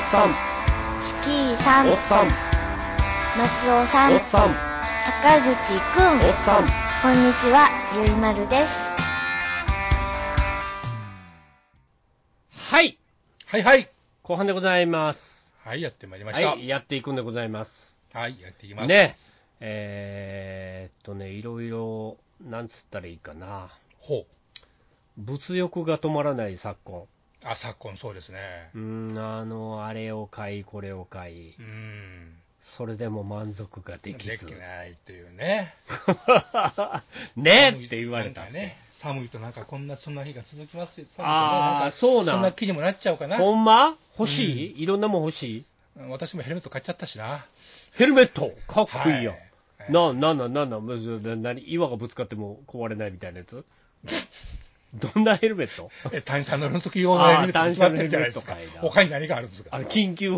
[0.00, 0.30] っさん。
[1.02, 1.90] スキーさん。
[1.90, 2.28] おっさん。
[3.36, 4.14] 松尾さん。
[4.14, 4.54] おっさん。
[5.04, 6.28] 坂口くん。
[6.28, 6.66] おっさん。
[7.02, 8.74] こんにちはゆいまるです。
[12.72, 12.96] はい。
[13.46, 13.90] はいはい。
[14.22, 15.52] 後半でございます。
[15.64, 16.48] はい、やってまいりました。
[16.48, 17.98] はいやっていくんでございます。
[18.14, 18.88] はい、やっていきます。。
[18.88, 19.18] ね。
[19.60, 23.68] えー、っとねいろいろなんつったらいいかな。
[23.98, 24.24] ほ
[25.18, 27.00] 物欲が止まらない昨今。
[27.00, 27.06] う。
[27.44, 28.70] あ、昨今そうですね。
[28.74, 32.34] うんあのあれを買いこれを買いうん。
[32.62, 35.74] それでも満足ができずできないっていうね。
[37.34, 38.76] ねって言われたね。
[38.92, 41.06] 寒いとなんかこんな、そんな日が続きますよ。
[41.18, 43.38] あーなんかそうなんそんな気にもなっちゃうかな。
[43.38, 43.96] ほんま？
[44.18, 45.64] 欲しい、いろんなもん欲しい？
[46.10, 47.46] 私もヘルメット買っちゃったしな。
[47.94, 48.52] ヘルメット？
[48.66, 49.30] かっこいいよ、
[49.78, 53.64] はいな、なんなんなんなん何岩がぶつかっても壊れないみたいなやつ
[54.94, 55.90] どんなヘルメット？
[56.12, 59.70] え、単車乗るとき用のヘルメット決まってるじゃないですか他に何があるんですか？
[59.72, 60.34] あの緊急、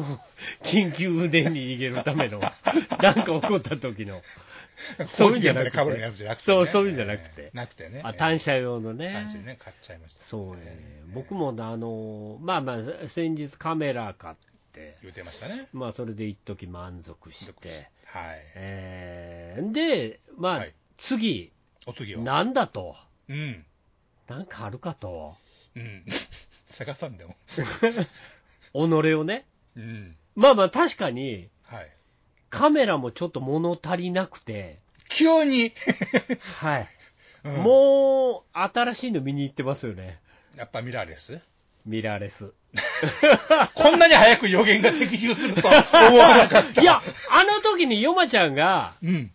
[0.62, 2.38] 緊急でに逃げるための、
[3.00, 4.22] なんか起こった時の、
[5.08, 6.54] そういうんじゃなくて被るやつじゃなくて、ね。
[6.56, 8.02] そうそういうんじゃなくてえーなくてね。
[8.04, 9.12] あ単車用のね。
[9.12, 10.22] 単車ね、買っちゃいました。
[10.24, 14.34] そうねえ、ー僕もあの、まあまあ、先日カメラ買っ
[14.72, 15.66] て、言うてましたね。
[15.72, 18.42] まあそれで一時満足して、はい。
[18.54, 21.52] えーで、まあ、はい次、
[21.86, 22.22] お次は？
[22.22, 22.96] なんだと、
[23.28, 23.64] うん。
[24.32, 25.36] なんかあるかと、
[25.76, 26.04] うん。
[26.70, 27.36] 探さんでも。
[28.72, 29.44] 己をね、
[29.76, 30.16] うん。
[30.34, 31.90] まあまあ確かに、はい。
[32.48, 34.78] カメラもちょっと物足りなくて、
[35.10, 35.74] 急に、
[36.60, 36.88] はい。
[37.44, 40.20] うんもう、新しいの見に行ってますよね。
[40.56, 41.40] やっぱミラーレス？
[41.84, 42.52] ミラーレス。
[43.74, 46.80] こんなに早く予言が的中するとは思わなかった。
[46.80, 49.32] いや、あの時にヨマちゃんが、うん。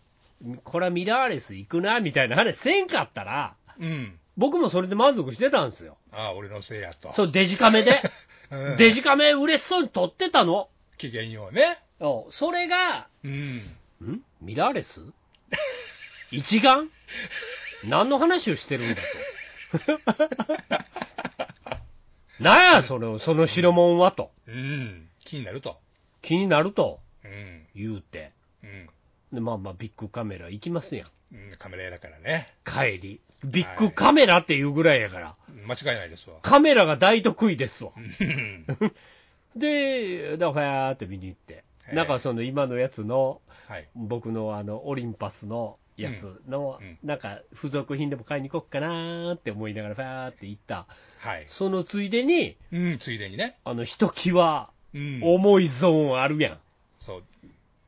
[0.64, 4.18] これはミラーレス行くな、みたいな話せんかったら、うん。
[4.38, 5.98] 僕もそれで満足してたんですよ。
[6.12, 7.12] ああ、俺のせいやと。
[7.12, 8.00] そう、デジカメで。
[8.50, 10.70] うんデジカメ嬉しそうに撮ってたの。
[10.96, 11.78] 機嫌ようね。
[12.00, 13.56] おそれが、うん。
[14.00, 14.22] ん？
[14.40, 15.02] ミラーレス？
[16.30, 16.88] 一眼
[17.84, 19.02] 何の話をしてるんだ
[20.06, 20.18] と。
[22.40, 24.30] なんや、その、その白門はと。
[24.46, 25.08] うん。
[25.24, 25.78] 気になると。
[26.22, 27.66] 気になるとうん。
[27.74, 28.32] 言うて。
[28.62, 28.88] うん。
[29.32, 31.10] でまあまあ、ビッグカメラ行きますやん。
[31.32, 32.52] うんカメラ屋だからね。
[32.64, 33.20] 帰り。
[33.44, 35.36] ビッグカメラっていうぐらいやから。
[35.66, 36.36] 間違いないですわ。
[36.42, 37.92] カメラが大得意ですわ。
[37.96, 38.66] うん
[39.56, 41.64] で、だから、ふーって見に行って。
[41.92, 43.88] なんかその今のやつの、はい。
[43.94, 50.86] 僕のあの、オリンパスのやつの、なんか付属品でも買いに行こっかなーって思いながら、ふーって行った。
[51.18, 51.46] はい。
[51.48, 53.58] そのついでに、うん、ついでにね。
[53.64, 55.20] あの、ひときわうん。
[55.22, 56.58] 重いゾーンあるや
[57.00, 57.24] そう。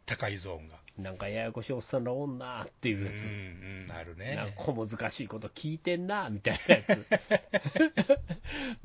[0.07, 0.80] 高いゾーンが。
[1.01, 1.03] ん。
[1.03, 3.25] なんかややこしいおっさんらおんなーっていうやつ。
[3.25, 4.37] うん、うん、あるね。
[4.37, 7.07] なんか小難しいこと聞いてんな、みたいなやつ。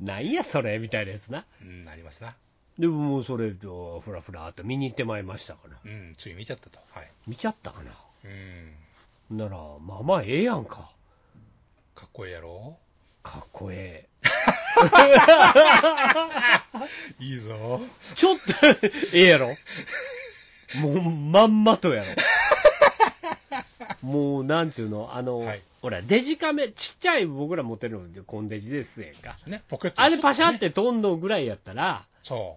[0.00, 1.44] なんやそれ、みたいなやつな。
[1.62, 2.34] うん、ありますな。
[2.78, 5.78] でももうそれと、ふらふらっと見に行ってまいりましたから。
[5.84, 6.78] うん、つい見ちゃったと。
[6.90, 7.10] はい。
[7.26, 7.92] 見ちゃったかな。
[8.24, 8.74] うん。
[9.38, 10.90] なら、まあまあええやんか。
[11.94, 12.78] かっこええやろ？
[13.22, 14.06] かっこえ
[17.18, 17.80] いいぞ。
[17.82, 18.14] え。
[18.14, 18.52] ちょっと、
[19.12, 19.56] ええやろ？
[20.74, 22.08] もう、まんまとやろ。
[24.02, 29.38] もう、なんちゅうの、あの、はいほら、デジカメ、ちっちゃい僕ら持ってるので、コンデジですやんか。
[29.46, 30.58] ね、ポケット、あれパシャっ。
[30.58, 32.56] て飛んのぐらいやったら、そ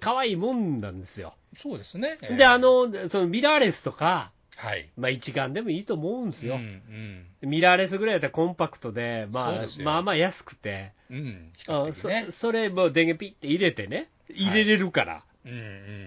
[0.00, 1.32] 可愛いもんなんですよ。
[1.54, 1.58] う。
[1.58, 2.18] そうですね。
[2.20, 4.90] ええで、あ、の、そのミラーレスとか、はい。
[4.98, 6.56] まあ一眼でもいいと思うんですよ。
[6.56, 11.16] うん、ミラーレスぐらいだったらコンパクトで、まあそうです、よまあまあ安くて、うん。
[11.16, 11.50] うん。
[11.56, 12.32] 比あそ較的ね。
[12.32, 15.54] それもう電源ピッて入れてね、入れれるから、うん、う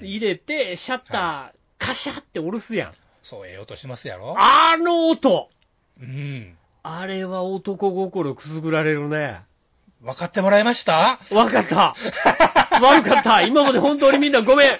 [0.04, 0.06] ん。
[0.06, 2.94] 入れて、シャッター、カシャって下ろすやん。
[3.24, 5.50] そう、ええ音しますやろあの音
[6.00, 6.58] うん。
[6.84, 9.42] あれは男心くすぐられるね。
[10.02, 11.20] 分かってもらいました？
[11.32, 11.96] わかった。
[12.80, 13.42] 悪かった。
[13.42, 14.80] 今まで本当にみんなごめん。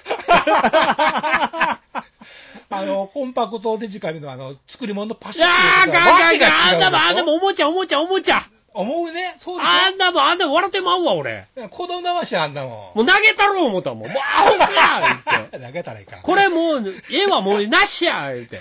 [2.68, 8.48] あの、コンパクトデジカメのあの、作り物のパシャってー、ガンガンガン、あんなもん、あんなもん、おもちゃ、おもちゃ、おもちゃ。
[8.76, 9.34] 思うね。
[9.38, 11.46] そうであんなもん、あんなもん笑ってまうわ、俺。
[11.70, 14.08] 子供騙しあんなももう投げたろう思ったもん。
[14.08, 14.68] もうアホか
[15.00, 15.56] 言って。
[15.58, 15.60] ん。
[15.64, 16.18] 投げたらいいか。
[16.22, 18.60] これもう、絵はもうなしや言って。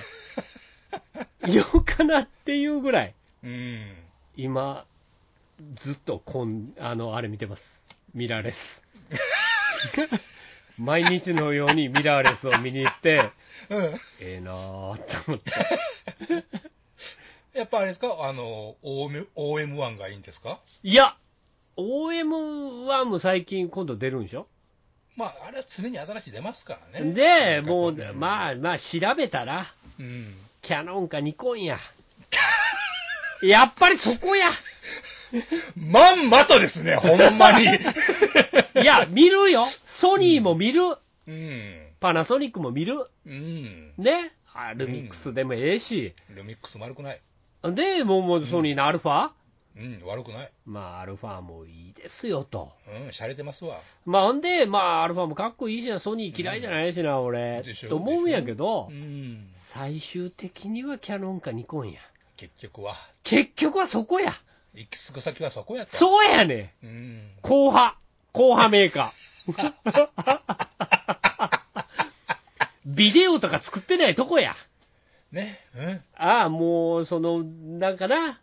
[1.52, 3.14] よかなっていうぐらい。
[3.44, 3.96] うん。
[4.38, 4.86] 今、
[5.76, 7.84] ずっとこん、あの、あれ見てます。
[8.14, 8.84] ミラーレス。
[10.78, 13.32] 毎日のようにミラーレスを見に行って、
[13.70, 13.86] うん。
[13.86, 15.52] ええなぁと思って。
[17.56, 18.08] やっぱあれですか？
[18.22, 20.60] あの、OM、OM1 がいいんですか？
[20.84, 21.16] いや、
[21.78, 24.48] OM1 も最近今度出るんでしょ？
[25.16, 27.14] まあ、あれは常に新しい出ますからね。
[27.14, 29.66] で、もう、んまあまあ調べたら、
[29.98, 30.34] うん。
[30.62, 31.78] キャノンかニコンや。
[33.42, 34.48] やっぱりそこや。
[35.78, 37.64] まんまとですね、ほんまに。
[38.82, 39.68] いや、見るよ。
[39.86, 40.98] ソニーも見る。
[41.28, 41.88] うん。
[42.02, 43.08] パナソニックも見る。
[43.26, 43.94] うん。
[43.98, 44.34] ね。
[44.54, 46.14] あルミックスでもええし。
[46.30, 47.22] ルミックスも悪くない。
[47.74, 49.32] で、もうもうソニーのアルファ、
[49.78, 50.52] うん、悪くない。
[50.66, 52.72] まあ、アルファもいいですよと。
[52.88, 53.82] うん、洒落てますわ。
[54.06, 57.86] まあ、ほんで、まあ、アルファもかっこいいしな、ソニー嫌いじゃないしな、俺でし。
[57.86, 59.50] ょと思うんやけどう、ん。
[59.56, 62.00] 最終的にはキャノンかニコンや。
[62.38, 64.34] 結局は、結局はそこや。
[64.74, 65.92] 行き着く先はそこやと。
[65.92, 66.86] そうやねん。
[66.86, 67.30] うん。
[67.42, 67.98] 後派。
[68.32, 69.46] 後派メーカー。
[72.86, 74.56] ビデオとか作ってないとこや。
[75.36, 75.60] ね。
[75.76, 76.02] うん。
[76.16, 78.40] ああ、もう、その、なんかな、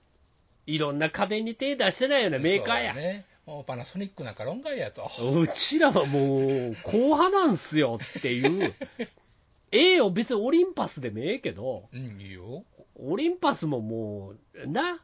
[0.66, 2.94] いろんな家電に手出してないようなメーカーや。
[2.94, 3.24] ね。
[3.46, 5.10] もうパナソニックなんか論外やと。
[5.34, 8.74] うちらはもう、後派なんすよっていう。
[9.72, 12.64] ええよ、別にオリンパスでもええけど、うん、いいよ。
[12.94, 15.02] オリンパスももう、な、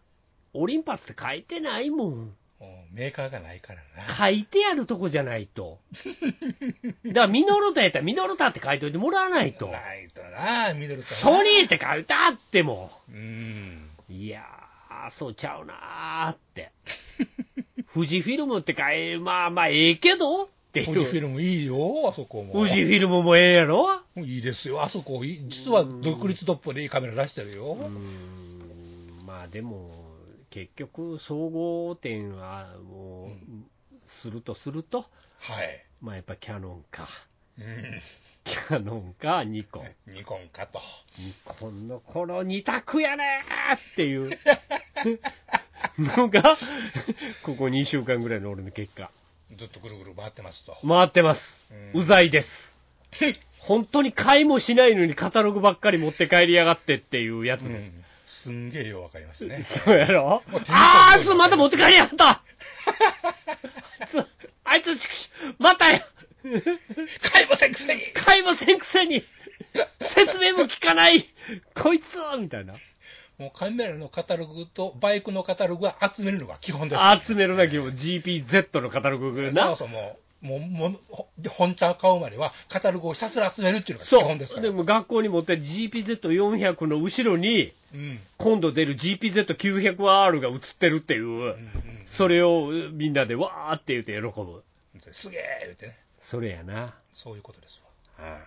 [0.53, 2.37] オリンパスって書いてないもん。
[2.61, 4.13] うんメーカーがないからな。
[4.15, 5.79] 書いてあるとこじゃないと。
[7.07, 9.69] だから、ミノルタやったらミノルタって書いといてもらわないと。
[9.69, 12.91] ないとな、ミドルソニーって書いてあっても。
[13.09, 13.91] うん。
[14.09, 16.73] いやー、そうちゃうなーって。
[17.95, 20.87] 富士フィルムって書いまあまあええけどっていう。
[20.87, 22.53] 富士フィルムいいよ、あそこも。
[22.55, 24.01] 富士フィルムもええやろ？
[24.17, 27.75] いいですよ、あそこ、い実は独立トップでいいカメラ出してるよ。
[27.75, 30.08] うーん、まあでも、
[30.51, 33.31] 結局、総合点はもう、
[34.07, 35.05] するとすると、
[35.39, 35.85] はい。
[36.01, 37.07] まあやっぱキャノンか。
[37.59, 38.01] うん。
[38.45, 40.13] キャノンかニコン。
[40.13, 40.81] ニコンかと。
[41.19, 44.31] ニコンのこの二択やねーっていう
[45.99, 46.57] のが、
[47.43, 49.11] ここ2週間ぐらいの俺の結果。
[49.57, 50.77] ずっとぐるぐる回ってますと。
[50.87, 51.63] 回ってます。
[51.95, 52.73] うざいです。
[53.59, 57.91] 本当に買いもしないのにカタログばっかり持って帰りやがってっていうやつうです。
[57.91, 59.63] んすんげえようわかりますね。
[59.63, 60.43] そうやろ？
[60.69, 62.29] あーあいつまた持って帰りやがった。
[62.29, 62.43] あ
[64.05, 64.27] いつ、
[64.65, 66.01] あいつ、しまたや。
[67.33, 68.03] 買いませんくせに。
[68.15, 69.25] 買いませんくせに。
[70.03, 71.27] 説明も聞かない。
[71.75, 72.75] こいつみたいな。
[73.39, 77.27] もうカメラのカタログとバイクのカタログは集めるのが基本です。
[77.27, 79.77] 集めるだけも GPZ のカタログそうな。
[79.77, 81.01] そう、もう、もう、も
[81.49, 84.25] 本茶を買うまではカタログをひたすら集めるっていうのが基そう。
[84.25, 84.63] 本ですから。
[84.67, 88.19] でも学校に持って GPZ400 の後ろに、うん。
[88.37, 91.57] 今度出る GPZ900R が映ってるっていう、うんうん。
[92.07, 94.63] それをみんなでわーって言うて喜ぶ。
[95.13, 95.99] すげえ言うてね。
[96.21, 96.95] それやな。
[97.13, 97.81] そういうことです
[98.19, 98.39] わ。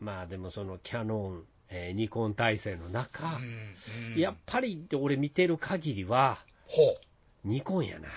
[0.00, 6.98] まあでもそのキャノン、えーニコン体制の中、うんうんやっぱり俺見てる限りは、ほう。
[7.44, 8.08] ニコンやな。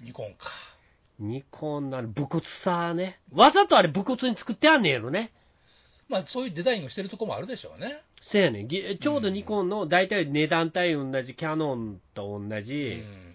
[0.00, 0.50] ニコンか。
[1.18, 3.18] ニコンな武骨さね。
[3.32, 5.32] わざとあれ武骨に作ってあんねんやろね。
[6.08, 8.00] まあ、そういうデザインをしてるとこもあるでしょうね。
[8.20, 8.68] せやねん。
[8.68, 13.28] ぎちょうどニコンの大体値段帯同じキャノンと同じ、うん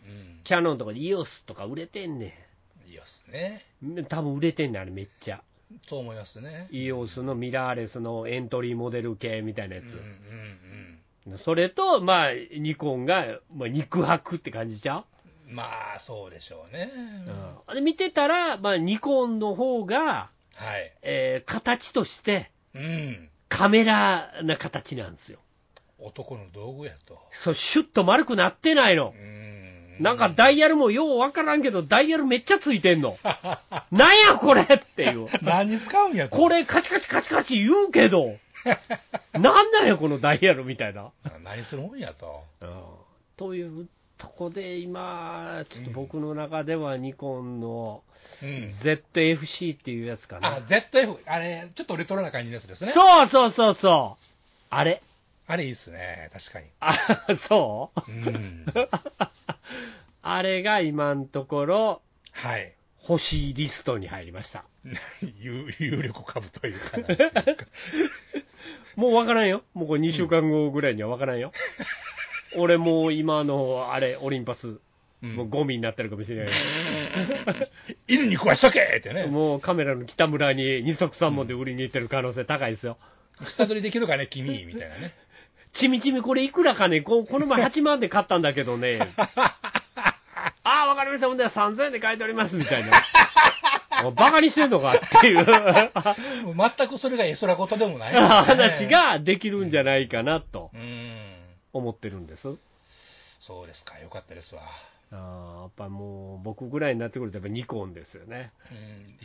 [0.44, 2.38] キャノンとか EOS とか売れてんね
[2.84, 2.92] うん。
[2.92, 3.64] いいですね。
[3.86, 4.04] ん。
[4.06, 5.42] 多分売れてんねん、あれめっちゃ。
[5.88, 6.68] そう思いますね。
[6.72, 9.94] EOS のミラーレスのエントリーモデル系みたいなやつ。
[9.94, 11.38] うんうんうん。
[11.38, 15.06] それと、まあ、ニコンが、まあ、肉薄って感じちゃう？
[15.48, 16.92] まあ、そうでしょうね。
[17.68, 20.92] うん、で見てたら、まあ、ニコンの方が、はい。
[21.02, 23.30] えー形としてうん。
[23.50, 25.40] カメラな形なんですよ。
[26.00, 27.20] 男の道具やと。
[27.32, 29.22] そう、シュッと丸くなってないのう。
[29.22, 29.98] ん。
[30.00, 33.18] なんかダイヤルもようわからんけど、ダイヤルめっちゃついてんの。
[33.92, 34.66] なんやこれっ
[34.96, 35.30] ていう。
[35.44, 36.36] 何に使うんやと。
[36.36, 38.38] これカチカチカチカチ言うけど、
[39.34, 41.12] なんなんやこのダイヤルみたいな。
[41.44, 42.44] 何するもんやと。
[42.62, 42.84] うん
[43.36, 48.04] というとこで今、ちょっと僕の中ではニコンの
[48.42, 48.50] うん。
[48.64, 50.56] ZFC っていうやつかな。
[50.56, 52.90] あ、ZF、あれ、ちょっとレトロな感じのやつですね。
[52.90, 54.24] そうそうそうそう。
[54.70, 55.02] あれ？
[55.46, 56.30] あれいいっすね。
[56.34, 56.68] 確かに。
[56.80, 56.96] あ、
[57.36, 58.12] そう？
[58.12, 58.66] うん。
[60.22, 62.02] あれが今のところ、
[62.32, 62.74] はい。
[63.08, 64.64] 欲しいリストに入りました。
[65.40, 66.98] 有有力株というか。
[68.96, 69.64] もうわからんよ。
[69.74, 71.52] もうこれ2週間後ぐらいにはわからんよ。
[72.58, 76.48] 俺もう今の、あれ、オリンパス、うんもうゴミになってるかもしれない。
[78.10, 79.26] 犬に食わしとけってね。
[79.26, 82.98] もうカメラの北村に二足三本で売りに行ってる可能性高いですよ。
[83.48, 85.14] 下取りできるかね、君、みたいなね。
[85.72, 89.00] ちみちみこれいくらかね、ここの前8万で買ったんだけどね。
[90.66, 91.28] ああ、わかりました。
[91.28, 92.92] ほんで3000円で買い取りますみたいな。
[94.04, 98.88] もうバカにしてんのかっていう 全くそれが絵空事でもない、話。
[98.88, 101.33] ができるんじゃないかなとうん。
[101.74, 102.48] 思ってるんです？
[103.40, 104.62] そうですか、よかったですわ。
[105.12, 108.52] あーやっぱもう僕ぐらいになってくるとやっぱニコンですよね。
[108.72, 108.74] う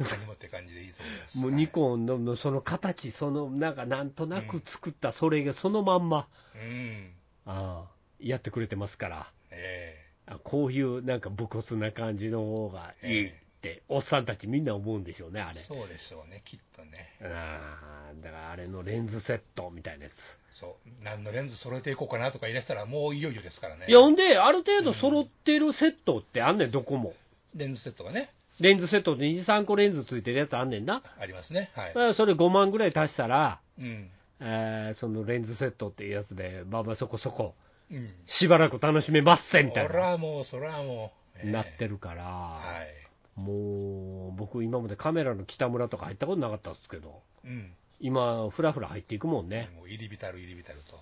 [0.02, 0.04] ん。
[0.04, 1.38] いかにもって感じでいいと思います。
[1.38, 7.12] もうニコンのその形、そのなんかなんとなく作ったそれがそのまんま、うん。
[7.46, 9.32] あーやってくれてますから。
[9.50, 15.60] えあこういうなんか武骨な感じの方がいいって、おっさんたちみんな思うんでしょうね、あれ。
[15.60, 17.14] そうでしょうね、きっとね。
[17.22, 20.38] あーだからあれのレンズセットみたいなやつ。
[20.58, 21.04] そう。
[21.04, 23.86] 何のレンズ揃えていこうかなとか言い出したら、もういよいよですからね。
[23.88, 27.14] いや、ほんで、ある程度揃ってるセットってあんねん、どこも。
[27.54, 31.02] レンズセットがね、レンズセットで2、3個レンズついてるやつあんねんな。
[31.20, 31.70] ありますね。
[31.74, 32.00] はいだか。
[32.08, 34.10] らそれ5万ぐらい足したら、うん。
[34.40, 37.54] えーそのレンズセットっていうやつで、まあまあそこそこ、
[37.90, 38.10] うん。
[38.26, 43.40] しばらく楽しめますせみたいそな、らもう、そらもう、ええなってるから、はい。
[43.40, 47.72] もう僕、今までカメラの北村とか入ったことなかったですけど、うん。
[48.00, 49.70] 今、ふらふら入っていくもんね。
[49.76, 50.98] もう入り浸る入り浸ると。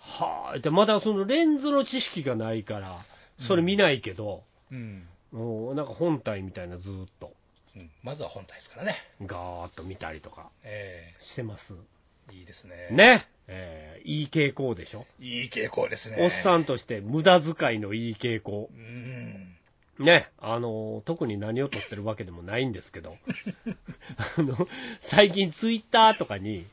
[0.00, 3.04] はあ、でまだそのレンズの知識がないから、
[3.38, 5.06] それ見ないけど、うん。
[5.32, 7.32] もうなんか本体みたいなずーっと、
[7.76, 8.96] うん、まずは本体ですからね。
[9.24, 11.74] ガーッと見たりとかえしてます。
[12.32, 12.88] えいいですね。。
[12.90, 15.06] ね、えーいい傾向でしょ。
[15.20, 16.16] いい傾向ですね。
[16.20, 18.70] おっさんとして無駄遣いのいい傾向。
[18.72, 19.56] うん。
[20.00, 23.16] ね、あの、特に何を撮ってるわけでもないんですけど、
[24.38, 24.68] あの、
[25.00, 26.66] 最近ツイッターとかに、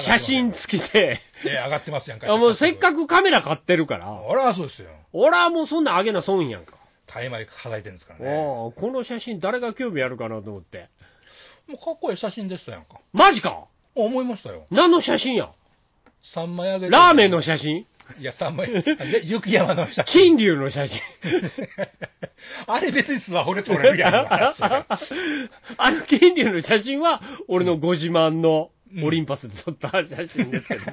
[0.00, 2.32] 写真付きで、ええ上がってますやんか。
[2.32, 2.94] あもうせっかく。
[2.94, 4.88] くカメラ買ってるから、あら、そうですよ。
[5.12, 6.78] 俺はもうそんなんあげな損やんか。
[7.06, 8.36] 大枚はたいてるんですからね。
[8.36, 10.88] おこの写真誰が興味あるかなと思って。
[11.68, 12.98] もうかっこいい写真でしたやんか。
[13.12, 13.64] マジか？
[13.94, 14.66] 思いましたよ。
[14.70, 15.50] 何の写真や
[16.24, 17.86] ？3枚あげてラーメンの写真？
[18.18, 18.68] いや、3枚。
[18.76, 20.04] あで雪山の写真。
[20.04, 21.00] 金龍の写真
[22.66, 24.14] あれ別にスマホで撮れるやん。
[24.14, 24.54] あ
[25.90, 28.70] の金龍の写真は、俺のご自慢の
[29.02, 30.92] オリンパスで撮った写真ですけど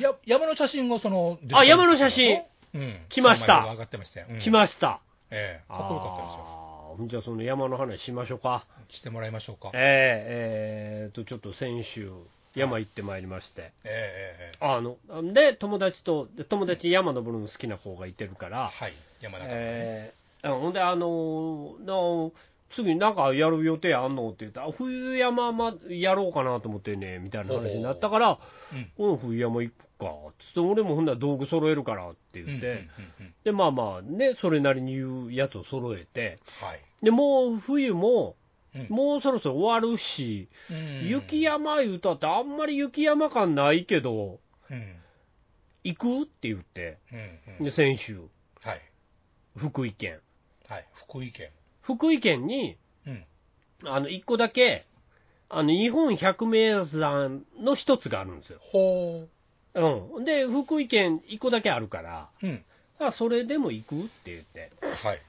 [0.00, 2.42] や山の写真がその、あ山の写真
[2.74, 2.96] うん。
[3.08, 4.26] 来ました3枚上がってましたよ。
[4.30, 5.00] うん来ました。
[5.30, 7.08] ええかっこよかったですよ。
[7.08, 8.66] じゃあその山の話しましょうか。
[8.90, 9.70] してもらいましょうか。
[9.74, 12.10] えー、えーと、ちょっと先週、
[12.58, 13.72] 山行ってまいりまして。
[13.84, 14.96] ええあの、
[15.32, 18.92] で、友達と、で友達山登るの好きな子がいてるから、はい。
[19.20, 19.56] 山中のね。
[19.60, 22.32] えー、ほんで、あのな
[22.70, 28.38] 次なんかやる予定あんのって言ったら、冬山まやろうかなと思ってね、みたいな話になったから、
[28.98, 29.10] うん。
[29.10, 32.88] うん、冬山行くか、つって、俺もほんなら道具揃えるからって言って、
[33.44, 36.80] で、まあまあね、それなりに言うやつを揃えて、はい。
[37.02, 38.36] で、もう冬も、
[38.74, 44.94] うんもうそろそろ終わるし、うん雪山言うたってあんまり雪山感ないけど、うん。
[45.84, 48.20] 行くって言って、うんうんで、先週、
[48.62, 48.82] はい。
[49.56, 50.20] 福井県。
[50.68, 50.86] はい。
[50.92, 51.50] 福井県。
[51.80, 53.24] 福井県に、うん。
[53.84, 54.84] あの、一個だけ、
[55.48, 58.58] あの、日本百名山の一つがあるんですよ。
[58.60, 59.28] ほ
[59.74, 60.24] うん。
[60.24, 62.46] で、福井県一個だけあるから、う。
[62.46, 62.64] うん。
[63.00, 64.72] あそれでも行くって言って。
[65.02, 65.20] はい。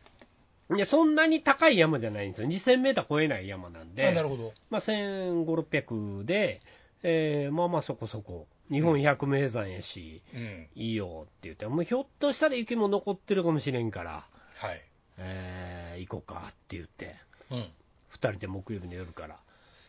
[0.70, 2.48] で、そんなに高い山じゃないんですよ。
[2.48, 4.08] 2000メーター超えない山なんで。
[4.08, 4.54] あなるほど。
[4.70, 6.62] まあ、1500、600で、
[7.02, 10.68] えーまあまあそこそこ、日本百名山やし、うん。
[10.76, 14.24] いいよって言って、もうひょっとしたら雪も残ってるかもしれんから、
[14.58, 14.82] はい。
[15.18, 17.16] えー行こうかって言って、
[17.50, 17.58] うん。
[17.60, 17.66] 2
[18.14, 19.38] 人で木曜日の夜から、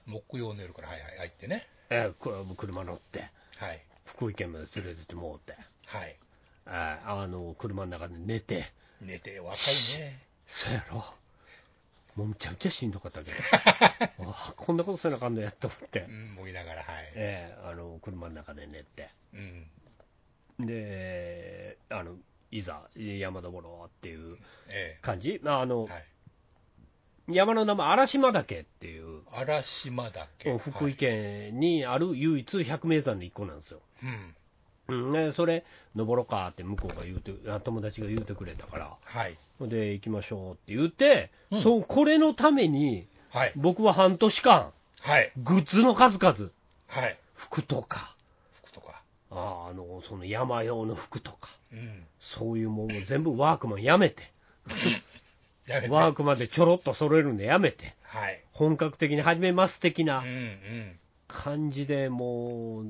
[0.06, 1.68] 木曜の夜から、はいはい、入ってね。
[1.90, 3.24] えーこ車乗って、
[3.58, 3.80] はい。
[4.06, 5.54] 福井県まで連れてってもうて、
[5.86, 6.16] はい。
[6.66, 8.72] えーあの車の中で寝て、
[9.02, 10.20] 寝て若いね。
[10.52, 10.96] そうやろ、
[12.16, 13.36] もうむちゃむちゃしんどかったけど、
[14.32, 17.12] あこんなことせなあかんのやと思ってう、ん、思いながら、はい。
[17.14, 19.10] えーあの車の中で寝て。
[19.32, 19.70] うん。
[20.66, 22.16] で、あの、
[22.50, 24.38] いざ山登ろうっていう
[24.68, 25.92] え感じ、まあ、あのえ。
[25.92, 26.04] はい。
[27.28, 30.58] 山の名前、荒島岳っていう、嵐島岳。
[30.58, 33.80] 福井県にある唯一百名山の一個なんですよ。
[34.02, 34.16] はい。
[34.94, 35.32] うん。
[35.32, 39.36] それ、登ろうかって向こうが言うて、あ友達が言うてくれたから、はい。
[39.60, 43.52] で、行きましょうって言って、うんそうこれのために、はい。
[43.56, 45.32] 僕は半年間、はい。
[45.36, 46.50] グッズの数々、
[46.88, 47.18] はい。
[47.34, 48.14] 服とか、
[48.62, 49.02] 服とか。
[49.30, 52.04] ああのその山用の服とか、うん。
[52.20, 54.32] そういうものを全部ワークマンやめて、
[55.66, 55.88] やめて。
[55.88, 58.42] ワークマンでちょろっと揃えるんでやめて、はい。
[58.52, 60.98] 本格的に始めます的なうんうん。
[61.28, 62.86] 感じでもう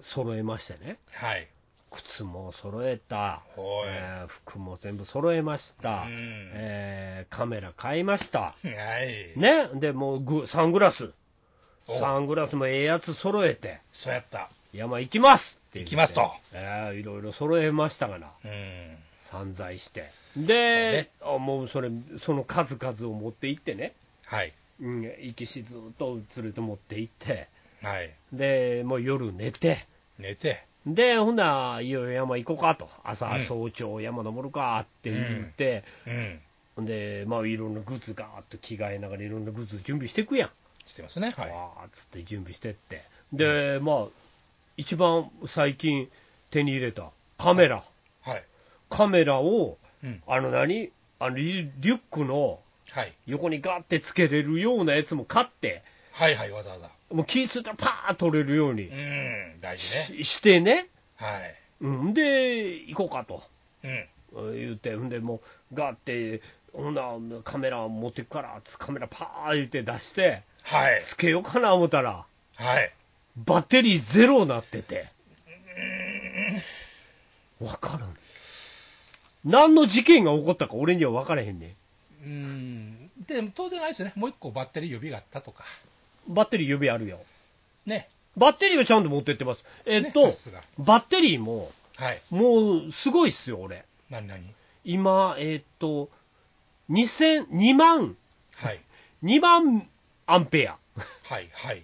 [0.00, 1.48] 揃えましてね、はい。
[1.90, 3.42] 靴も揃えた。
[3.56, 6.08] えー服も全部揃えました、うん。
[6.10, 8.54] えーカメラ買いました、は
[9.34, 9.38] い。
[9.38, 11.12] ね、でもうグサングラス、
[11.86, 11.98] お。
[11.98, 14.50] サングラスもええやつ揃えて、そうやった。
[14.72, 15.60] 山行きます。
[15.70, 15.90] って言って。
[15.90, 18.96] 行きますと、えーいろいろ揃えましたがな、うん。
[19.16, 24.52] 散財して、で、あもうそれ、その数々を持って行ってね、はい。
[24.80, 27.48] うん、行きしずっと連れて持って行って、
[27.82, 28.12] はい。
[28.32, 29.86] で、もう夜寝て、
[30.18, 30.64] 寝て。
[30.86, 35.84] で、ほんなら、いよいよ山行こうかと、朝うん早朝山登るかって言って、
[36.76, 36.86] うん。
[36.86, 40.50] で、まあいろんなグッズガーッと着替えながらいろんなグッズ準備していくやん。
[40.86, 41.30] してますね。
[41.30, 41.50] はい。
[41.50, 43.02] わーっつって準備してって。
[43.32, 44.06] で、まあ、
[44.76, 46.08] 一番最近
[46.50, 47.82] 手に入れたカメラ。
[48.22, 48.44] はい。
[48.88, 50.22] カメラを、うん。
[50.28, 50.90] あの何？
[51.18, 53.12] あのリリュックのはい。
[53.26, 55.82] 横にガッてつけれるようなやつも買って、
[56.16, 56.90] はいはい、わざわざ。
[57.14, 60.24] もう気ついたらパーッと撮れるようにうん、大事ね。
[60.24, 61.54] ししてね、はい。
[61.82, 63.42] うん、で、行こうかと
[63.84, 64.54] うん。
[64.54, 65.42] 言って、んで、も
[65.72, 66.40] うガッて、
[66.72, 67.02] ほんな
[67.44, 71.02] カメラ持ってくから、つカメラパーって出して、はい。
[71.02, 72.92] つけようかな思ったら、はい。
[73.36, 75.08] バッテリーゼロになってて。
[77.60, 78.16] わからん。
[79.44, 81.76] 何の事件が起こったか俺には分からへんね
[82.24, 83.10] うん。
[83.28, 84.14] でも当然あれですよね。
[84.16, 85.64] もう一個バッテリー予備があったとか。
[86.30, 86.34] ん。
[86.34, 87.20] バッテリー指あるよ。
[87.86, 88.08] ね。
[88.36, 89.64] バッテリーはちゃんと持ってってます。
[89.86, 92.20] えっねと、さすがバッテリーも、はい。
[92.30, 93.84] もうすごいっすよ、俺。
[94.10, 94.42] 何何？
[94.84, 96.10] 今、えっと、
[96.90, 98.16] 2000、2万、
[98.56, 98.80] はい。
[99.24, 99.88] 2万
[100.26, 100.76] アンペア。
[101.22, 101.48] はい。
[101.52, 101.82] はい。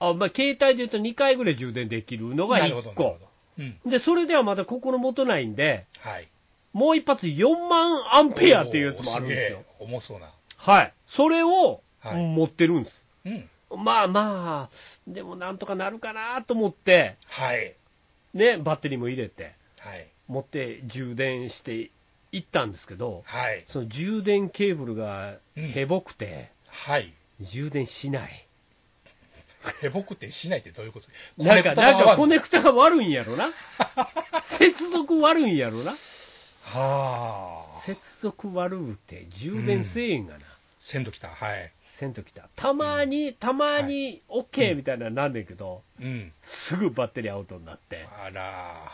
[0.00, 3.18] あ、まあ、携帯で言うと2回ぐらい充電できるのが1なるほど、なる個ほ。
[3.20, 3.28] ど。
[3.58, 3.90] うん。
[3.90, 6.28] で、それではまだ心もとないんで、はい。
[6.72, 9.64] もう一発4万アンペアっていうやつもあるんですよ。
[9.78, 9.86] おー。
[9.86, 10.30] げえ重そうな。
[10.56, 10.92] はい。
[11.06, 13.06] それを、はい持ってるんです。
[13.24, 13.48] うん。
[13.76, 17.74] まあまあ、でもなんとかなるかなと思って、はい。
[18.34, 20.06] ね、バッテリーも入れて、はい。
[20.26, 21.90] 持って充電して
[22.32, 23.64] いったんですけど、はい。
[23.66, 27.12] その充電ケーブルがへぼくて、はい。
[27.40, 28.46] 充電しない。
[29.82, 31.00] へぼくてしないってどういうこ
[31.36, 31.42] と？
[31.42, 33.50] なんか、なんかコネククタが悪いんやろな。
[34.42, 35.92] 接続悪いんやろな。
[36.62, 37.80] はあ。
[37.80, 40.40] 接続悪うて充電せえへんがな。
[40.80, 41.28] 鮮度きた。
[41.28, 41.72] はい。
[41.82, 42.48] せんときた。
[42.54, 46.32] たまに、たまに OK みたいなのなんねんけど、うん。
[46.42, 48.90] すぐバッテリーアウトになって、あら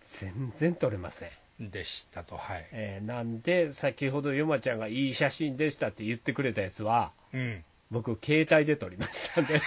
[0.00, 1.28] 全然取れません。
[1.28, 1.70] ー。
[1.70, 2.36] でしたと。
[2.36, 2.66] はい。
[2.72, 7.64] えーなんで、先ほどヨマちゃんがいい写真でしたって言ってくれたやつは、うん。
[7.90, 9.62] 僕、携帯で撮りましたね。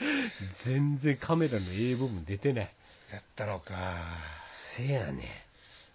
[0.52, 2.70] 全然カメラの A 部分出てない。
[3.12, 3.74] やったのか。
[4.48, 5.26] せやねん。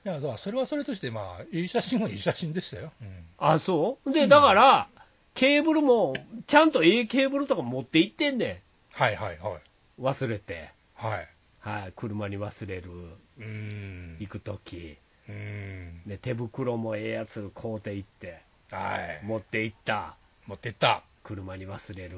[0.08, 2.94] いや、だからそれはそれとして、まあ、いい写真は いい写真でしたよ。
[3.02, 3.26] うん。
[3.38, 4.12] あ、そう？
[4.14, 4.88] で、だから、
[5.34, 6.16] ケーブルも、
[6.48, 9.60] ちゃんと A ケーブルとか持って行ってんねはいはいは
[9.98, 10.02] い。
[10.02, 10.06] ん。
[10.06, 10.70] 忘れて。
[10.96, 11.28] はい。
[11.60, 12.90] はい、車に忘れる。
[12.90, 14.18] うーん。
[14.22, 14.98] 行くとき。
[15.28, 16.04] うーん。
[16.08, 18.40] で、手袋もええやつ買うて行って、
[18.72, 19.26] はい。
[19.26, 20.16] 持って行った。
[20.46, 21.04] 持ってった。
[21.28, 22.18] 車に忘れる。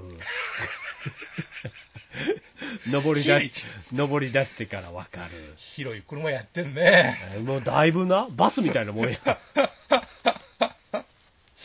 [2.88, 3.54] 登り出し、
[3.92, 5.32] 登り出してから分かる。
[5.58, 7.20] 白い車やってんね。
[7.36, 9.18] えもうだいぶな、バスみたいなもんや。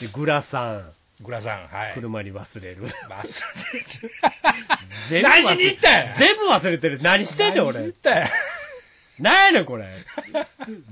[0.01, 1.95] で、グラさん、グラさん、はい。
[1.95, 2.87] 車に忘れる。
[2.87, 3.43] 忘
[5.13, 6.99] れ何しに行ったんや全部忘れてる。
[7.03, 7.93] 何してんねん、何言っ俺。
[7.93, 8.31] たんや
[9.19, 9.87] なんやねん、これ。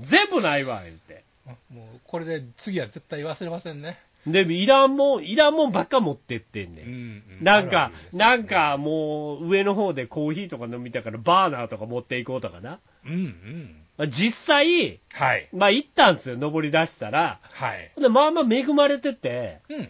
[0.01, 1.23] 全部ないわ、言って。
[1.71, 3.97] もう、これで次は絶対忘れませんね。
[4.25, 6.83] で、いらんもん、いらんもんばっか持ってってんね。
[6.85, 7.23] うんん。
[7.41, 12.79] なんか、あなんか、もう上の方でコーヒーとか飲みたからバーナーとか持っていこうとかな。
[13.05, 14.09] うんうん。
[14.09, 15.49] 実際、はい。
[15.53, 17.39] まあ行ったんですよ、登り出したら。
[17.43, 17.91] はい。
[17.99, 19.89] で、まあまあ恵まれてて、うん。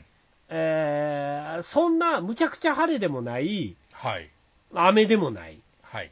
[0.49, 4.29] えーそんなむちゃくちゃ晴れでもない、はい。
[4.73, 5.59] 雨でもない。
[5.83, 6.11] はい。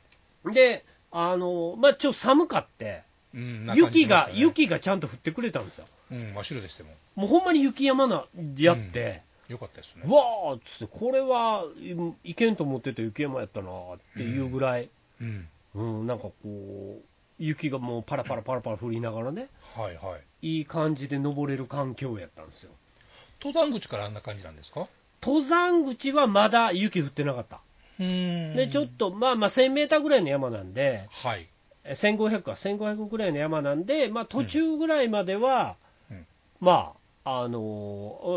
[0.54, 5.86] で、あの、まあちょっと寒かって、うん雪が、雪がちゃんと降ってくれたんですよ。
[6.12, 6.90] うん、真っ白でしても。
[7.16, 8.26] もうほんまに雪山な、
[8.58, 10.04] やって、よかったですね。
[10.06, 11.66] うわーっつって、これは、
[12.24, 14.90] いいけんと思ってた雪山やったなっていうぐらい、
[15.22, 15.48] うん。
[15.74, 17.02] うん、なんかこう、
[17.40, 20.58] 雪がもうパラパラパラパラ降りながらね、はいはい。
[20.58, 22.72] いい感じで登れる環境やったんですよ。
[23.42, 24.88] 登山口からあんな感じなんですか？
[25.24, 27.62] 登山口はまだ雪降ってなかった。
[28.00, 31.48] うんで、ちょっと、まあまあ1000メーターぐらいの山なんで、はい。
[31.84, 35.76] え1500か、1500ぐらいの山なんで、まあ途中ぐらいまでは、
[36.10, 36.26] うん
[36.60, 37.60] まあ、あの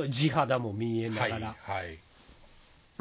[0.05, 1.31] ー地肌も見えなはい。
[1.31, 1.99] がら、はい。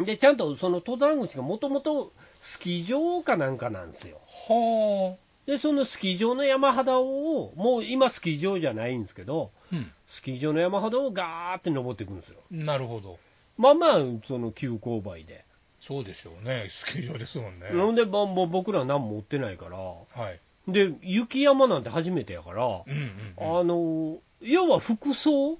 [0.06, 4.17] で、ちゃんとその登山口がもともとスキー場かなんかなんですよ。
[4.27, 9.75] はで、そのスキー場の山肌を、もう今スキー場じゃないんですけど、あ。
[9.75, 9.91] うん。
[10.08, 12.38] スキー場の山肌をガーって登っていくんですよ。
[12.51, 13.17] なるほど。
[13.58, 15.45] まあまあ、その急勾配で。
[15.86, 16.69] そうでしょうね。
[16.72, 17.67] スキー場ですもんね。
[17.69, 20.39] ほんで、まあもう僕ら何も持ってないから、はい。
[20.67, 25.58] で、雪山なんて初めてやから、うんうんあの、要は服装、うん。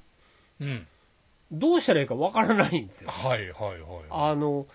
[0.62, 0.88] うん。
[1.52, 3.12] どうしたらいいかわからないんですよ。
[3.12, 4.04] はいはいはい。
[4.10, 4.66] あの、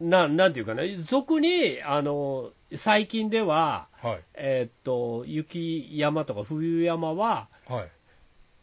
[0.00, 4.20] ななんていうかな、俗に、あの、最近では、はい。
[4.34, 7.88] えーっと、雪山とか冬山は、はい。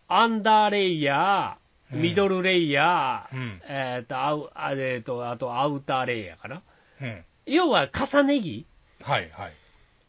[0.09, 6.61] アンダーレイヤー、うんミドルレイヤー、うんえーっと、アウあえーっと、あとアウターレイヤーかな。
[7.01, 7.23] うん。
[7.45, 8.65] 要は重ね着、
[9.01, 9.53] はいはい。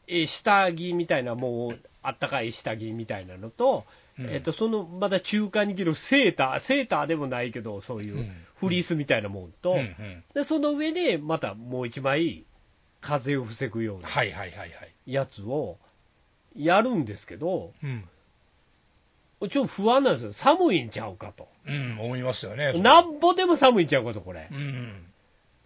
[0.08, 3.84] えー下着みたいな、もう、あったかい下着みたいなのと、
[4.18, 10.24] うんえっと、そのまだ中間に着るセーター、セーターでもないけど、そういううんフリースみたいなもんと、うんうん。
[10.34, 12.44] でその上でまたもう一枚、
[13.00, 14.70] 風を防ぐようなはいはいはいはい。
[15.06, 15.78] やつを
[16.56, 18.08] やるんですけど、うん。
[19.40, 20.33] ちょっと不安なんですよ。
[20.33, 21.46] 寒いんちゃうかと。
[21.66, 22.72] うん、思いますよね。
[22.72, 24.55] なんぼでも寒いんちゃうかと、これう。
[24.55, 25.05] ん。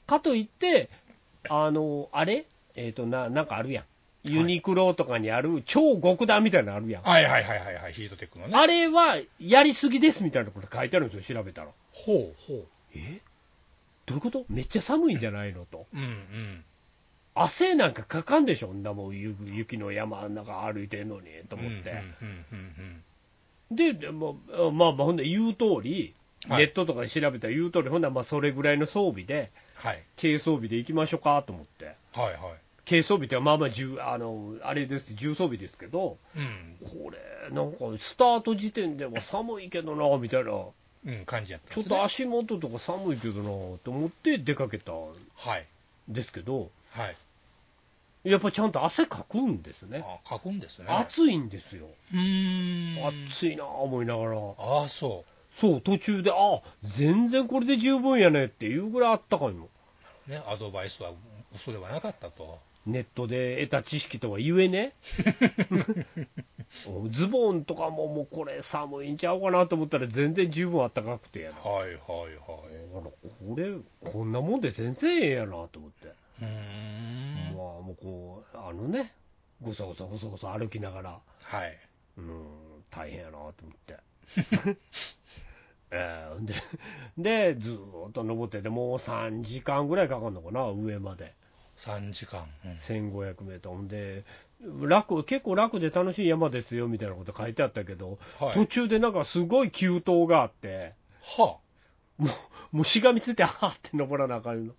[0.07, 0.91] かといって、
[1.49, 2.45] あの、あれ？
[2.75, 3.85] えっ、とな、なんかあるやん。
[4.25, 7.03] ユニクロとかにある超極暖みたいなのあるやん。
[7.03, 8.57] はいはいはいはいはい、ヒートテックのね。
[8.57, 11.69] あれはやりすぎですみたいなこと書いてあるんですよ、調べたら。
[11.93, 12.67] ほうほう。
[12.95, 13.21] え？
[14.07, 14.45] どういうこと？
[14.49, 15.65] めっちゃ寒いんじゃないの？
[15.65, 15.87] と。
[15.95, 16.65] うんうん。
[17.35, 21.91] 汗なんかかかんでしょ、んなもん雪雪の山の中歩いてんのにと思って。
[21.91, 23.12] うんうんうんで、
[23.77, 24.39] でも
[24.73, 26.15] まあまあ、ほんで言う通り、
[26.49, 30.03] はいネットとかで調べたら言う通り、ほんならまあそれぐらいの装備で、はい。
[30.21, 31.95] 軽装備で行きましょうかと思って。
[32.13, 32.35] はいはい。
[32.89, 36.77] 軽装備ってまあまあ重、あの、あれです、重装備ですけど、うん。
[36.81, 44.97] これ、なんかスタート時点では寒いけどな、みたいな、ちょうん、感じやったんっですねと足元とか寒いけどな、と思って出かけたん
[45.37, 45.67] はい。
[46.09, 47.17] ですけど、はい。
[48.25, 50.05] やっぱちゃんと汗かくんですね。
[50.07, 50.87] あ、書くんですね。
[50.89, 51.89] 暑いんですよ。
[52.13, 53.25] うーん。
[53.27, 54.39] 暑いなぁ思いながら。
[54.59, 59.69] ああ、そそう、途中で、あ全然これで十分やねっていうぐらいあったかいもん。
[60.29, 60.31] う。
[60.31, 61.13] ね、アドバイスは
[61.55, 62.61] 嘘ではなかったと。
[62.87, 64.95] ネットで得た知識とはゆえね。
[67.11, 71.59] ズボンとかももうこれ寒いんちゃうかなと思ったら全然十分あったかくてやな。
[71.59, 72.01] はいはいはい。
[72.91, 76.22] これ、こんなもんで全然ええやなと思って。
[76.47, 77.57] う。
[77.57, 79.13] まあもうこう、あのね、
[79.63, 81.79] ごそごそごそごそ歩きながら、はい。
[82.19, 82.45] うん、
[82.91, 83.53] 大変やなと思っ
[83.87, 83.97] て。
[85.95, 86.45] えー
[87.17, 91.35] で、で、ずーっと登ってて、もう3時間ぐらいかかるのかな、上まで。
[91.79, 92.47] 3時間。
[92.65, 93.77] うん1500メートル。
[93.77, 94.25] ほんで、
[94.81, 101.59] 楽、結構楽で楽しい山ですよ、みたいなこと書いてあったけど、はい途中でなんかすごい急登があって、は
[102.17, 102.29] も
[102.73, 104.75] う、もうしがみついて、はーって登らなあかんの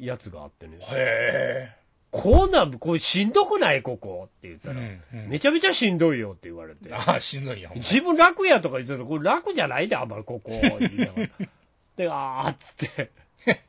[0.00, 0.86] やつがあってねあ。。
[0.92, 1.74] へ
[2.10, 3.82] こんなん、これしんどくない？
[3.82, 4.66] ここって言っえ。
[4.66, 6.92] たら、うんうんめちゃめちゃしんどいよって言われて。
[6.92, 7.74] ああ、しんどいやん。
[7.74, 10.60] 自分楽やとか言ってたら、これ楽じゃないで、あんまりここ、言
[10.92, 11.28] いながら。
[11.96, 13.10] で、あーっつって、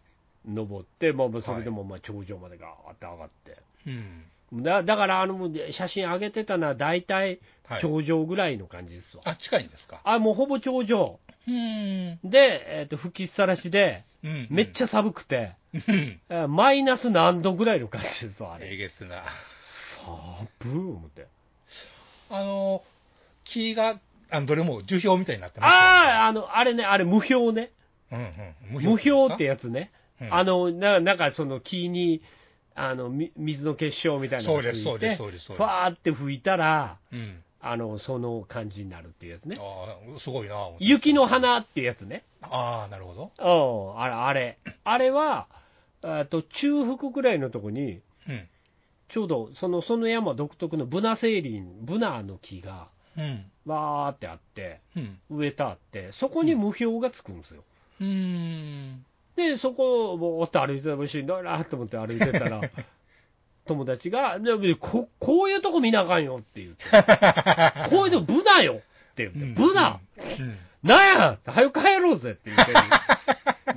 [0.48, 3.58] 登って、まあまあ、それでもまあ頂上までガーって上がって。
[3.88, 4.64] うん。
[4.64, 7.80] だだから、あの、写真上げてたのは大体はい。
[7.80, 9.24] 頂上ぐらいの感じですわ。
[9.26, 10.02] あ、近いんですか？
[10.04, 11.20] あ、もうほぼ頂上。
[11.48, 12.20] うん。
[12.24, 14.48] で、えっ、と、吹きさらしで、うん。
[14.50, 15.54] めっちゃ寒くて、
[16.48, 18.78] マイナス何度ぐらいの感じですわ、あえれ。
[18.78, 19.24] げつな。
[19.62, 21.28] 寒ー思って。
[22.30, 22.84] あの、
[23.44, 24.00] 木が、
[24.30, 27.72] あのどれも樹氷みたいになってますああ、あの、あれね、あれ無氷ね。
[28.12, 28.22] あ、うん
[28.76, 28.84] うん。
[28.84, 29.92] 無氷ってややつね。
[29.94, 32.22] うんあの、ななんかその木に、
[32.76, 37.44] あの、み水の結晶みたいなのがついて、そうですそうですそうですファーって吹いたら、うん。
[37.62, 39.58] あの、その感じになるっていうやつね。
[39.60, 40.56] ああ、すごいな。
[40.80, 41.28] 雪の。
[41.28, 42.24] 花っていうやつね。
[42.42, 43.94] ああ、なるほど。
[43.96, 44.58] うん、あれ、あれ。
[44.84, 45.48] あれは、
[46.04, 48.48] えっと、中腹ぐらいのとこに、うん。
[49.08, 53.46] ちょうど、その、その山独特のブナセリン、ブナの木が、うん。
[53.66, 55.20] わーってあって、うん。
[55.30, 57.64] 植えてあって、そこに無氷がつくんですよ。
[58.00, 59.06] うん。
[59.36, 62.62] で、そこをぼーっと歩いてたらしんどいなと思って歩いてたら、
[63.66, 64.38] 友達が、
[64.80, 66.84] ここういうとこ見なあかんよって言って、
[67.90, 70.00] こういうとこブナよって言って、ブナ、
[70.40, 70.58] うん。
[70.84, 72.80] なんや早く帰ろうぜって言ってる。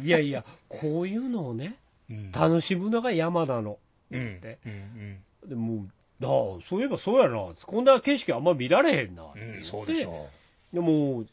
[0.03, 1.77] いやいや、こういうのをね、
[2.11, 2.33] うん。
[2.33, 3.79] 楽しむのが山なの。
[4.11, 4.37] うん。
[4.37, 5.19] ってうん。
[5.47, 5.89] でもう、
[6.23, 10.29] ああ、そういえばそうやな、こんな景色あんま見られへんなってうでしょ
[10.73, 11.27] でもう、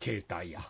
[0.00, 0.60] 携帯や。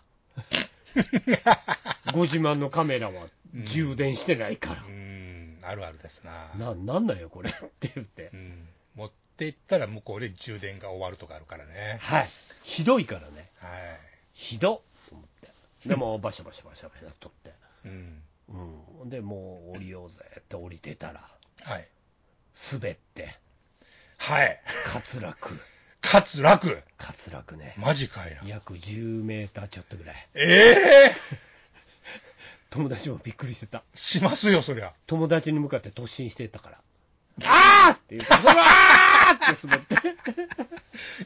[2.13, 3.27] ご自慢のカメラは
[3.65, 4.87] 充電してないからう。。
[4.89, 5.22] うん。
[5.63, 6.51] あるあるですな。
[6.57, 8.37] な、なんなんよ、これ って言ってう。
[8.37, 8.69] ん。
[8.95, 11.99] 持って行ったら向こうで充電が終わるとかあるからね。
[12.01, 12.29] はい。
[12.63, 13.51] ひどいからね。
[13.57, 14.01] はい。
[14.35, 15.89] ひどっと思って。
[15.89, 17.53] でも、バシャバシャバシャバシャとって。
[17.85, 18.23] うん。
[19.01, 19.11] うん。
[19.11, 21.29] で、もう降りようぜって降りてたら、
[21.63, 21.89] はい。
[22.73, 23.35] 滑って、
[24.19, 24.61] はい。
[24.87, 25.59] 滑落。
[26.01, 26.67] かつ楽。
[26.99, 27.75] 滑落ね。
[27.79, 28.43] マジかいな。
[28.45, 30.29] 約10メーターちょっとぐらい。
[30.35, 30.75] え
[31.11, 31.15] え
[32.73, 33.83] 友達もびっくりしてた。
[33.95, 34.95] しますよ、そりゃ。
[35.07, 36.79] 友達に向かって突進してたから。
[37.45, 39.81] あーって言って、うわーって滑っ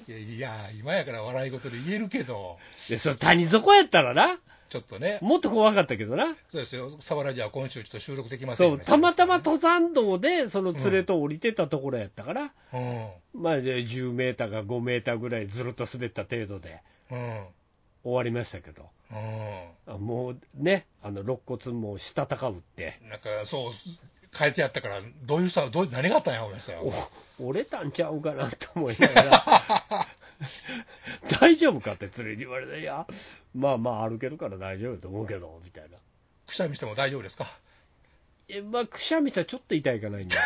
[0.06, 0.12] て。
[0.12, 6.36] いや、いや今やから笑い事で言えるけど、で、それ谷底やったらな、ちょっとね、もっと怖かったけどな。
[6.50, 13.08] そうですよ、サワラじゃあ今週ちょっと収録できませんそう、たまたま登山道で、その連れと降りてたところやったから、うん。
[13.40, 16.80] まあ、じゃあ10メーターか5メーターぐらいずるっと滑った程度で
[17.12, 17.44] うん。
[18.06, 19.14] 終わりましたけど、う
[19.90, 23.08] あもうね、あの肋骨もしたたかぶって、ん。
[23.08, 23.72] なんか、そう、
[24.36, 26.72] 変えてやったから、どういうさ、どう何があったんや、俺さ。
[27.38, 30.06] お折れたんちゃうかなと思いながら、
[31.40, 33.06] 大丈夫かって連れに言われて、いや、
[33.54, 35.98] まあまあ歩けるから大丈夫と思うけど、みたいな。
[36.46, 37.58] くしゃみしても大丈夫ですか？
[38.48, 40.36] え、まあ、くしゃみしたらちょっと痛いかないんだ。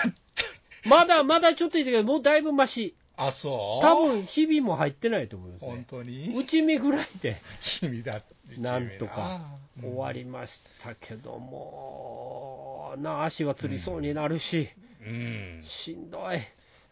[0.86, 2.94] まだまだちょっと痛いけど、もうだいぶマシ。
[3.20, 3.84] あ、そう？
[3.84, 5.84] 多分日々も入ってないと思います本ね。
[5.88, 6.34] 当に？
[6.34, 9.42] 打ち身ぐらいで君だってなんとか
[9.80, 14.70] 終わりましたけども、な足はつりそうになるし、
[15.06, 15.54] うん。
[15.56, 16.38] やっしんどい。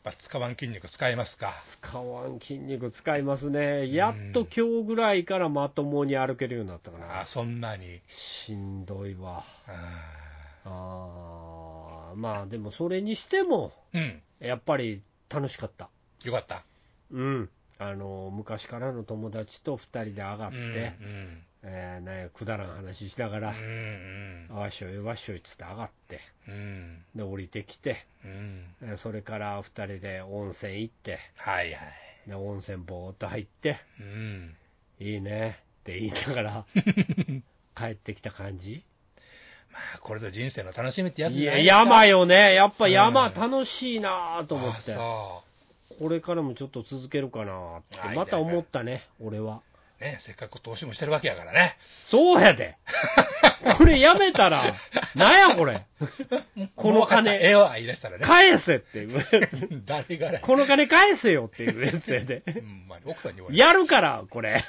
[0.04, 1.58] ぱ使わん筋肉使えますか？
[1.62, 3.92] 使わん筋肉使いますね。
[3.92, 7.26] やっと今日ぐらいからまともに歩けるようになったかなあ、。
[7.26, 8.00] そんなに？
[8.08, 9.44] しんどいわ。
[9.66, 10.14] あ
[10.64, 13.98] あーまあでもそれにしても、ー
[14.40, 14.46] うん。
[14.46, 15.88] やっぱり楽しかった。
[16.24, 16.62] よかった。
[17.12, 17.48] うん。
[17.78, 20.60] あの、昔からの友達と2人で上がって、う
[21.04, 21.42] ん。
[21.64, 24.46] えーなんやくだらん話しながら、うん。
[24.50, 27.02] あわっしょいわっしょいっつって上がって、うん。
[27.14, 28.64] で、降りてきて、うん。
[28.82, 32.28] えーそれから2人で温泉行って、はいはい。
[32.28, 34.56] で温泉ぼーっと入って、うん。
[35.00, 36.64] いいねって言いながら
[37.76, 38.82] 帰ってきた感じ？
[39.72, 42.54] まあ、これぞ人生の楽しみってやついや、じゃないですか山よね。
[42.54, 44.92] やっぱ山うん楽しいなと思あって。
[44.92, 45.44] そ
[45.98, 49.62] これからもちょっと続けるかなってはい、また思ったね、俺は。
[50.00, 50.04] う。
[50.04, 51.76] ね、せっかく投資もしてるわけやからね。
[52.04, 52.76] そうやで。
[53.76, 54.76] これやめたら、
[55.16, 55.84] なんやこれ。
[56.76, 58.24] この金ええわ、言い出したらね。
[58.24, 59.68] 返せっていうやつ。
[59.84, 60.38] 誰がね。
[60.40, 62.42] この金返せよっていうやつやで。
[62.46, 63.60] ほんまに奥さんに言われる。
[63.60, 64.62] やるから、これ。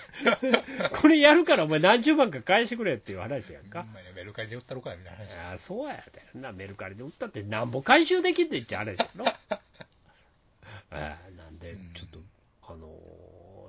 [1.00, 3.94] これやるから、お前何十万か返してくれっていう話やんかほん。
[3.94, 5.52] まにメルカリで売ったろか、みたいな話。
[5.52, 6.39] ああ、そうやで。
[6.39, 9.26] な、メルカリで売ったってなんぼ回収できんねんって話やろ。
[10.91, 12.19] ああなんで、ちょっと、
[12.63, 12.88] あの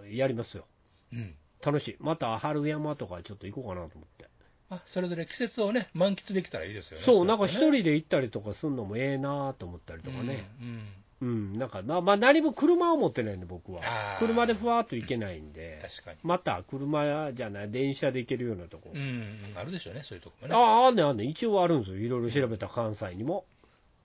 [0.05, 0.65] ーやりますよ。
[1.13, 1.35] うん。
[1.65, 1.97] 楽しい。
[2.01, 4.29] また春山とかちょっと行こうかなと思って。
[4.71, 7.05] あ、それぞれ季節をね、満喫できたらいいですよね。
[7.05, 10.49] そう、なんか一れ人で行ったりとかするのもええなと思ったりとかね。
[10.61, 10.83] うん。
[11.23, 13.83] うん、なんか、まあ、まあ、何も車を持ってないんで、僕は
[14.19, 16.19] 車でふわっと行けないんで、確かに。
[16.23, 18.91] また車じゃない、電車で行けるようなとこ。
[18.95, 20.55] うん、うんあるでしょうね、そういうとこもね。
[20.55, 21.99] ああ、あんねんあんねん、一応あるんですよ。
[21.99, 23.45] いろいろ調べた関西にも。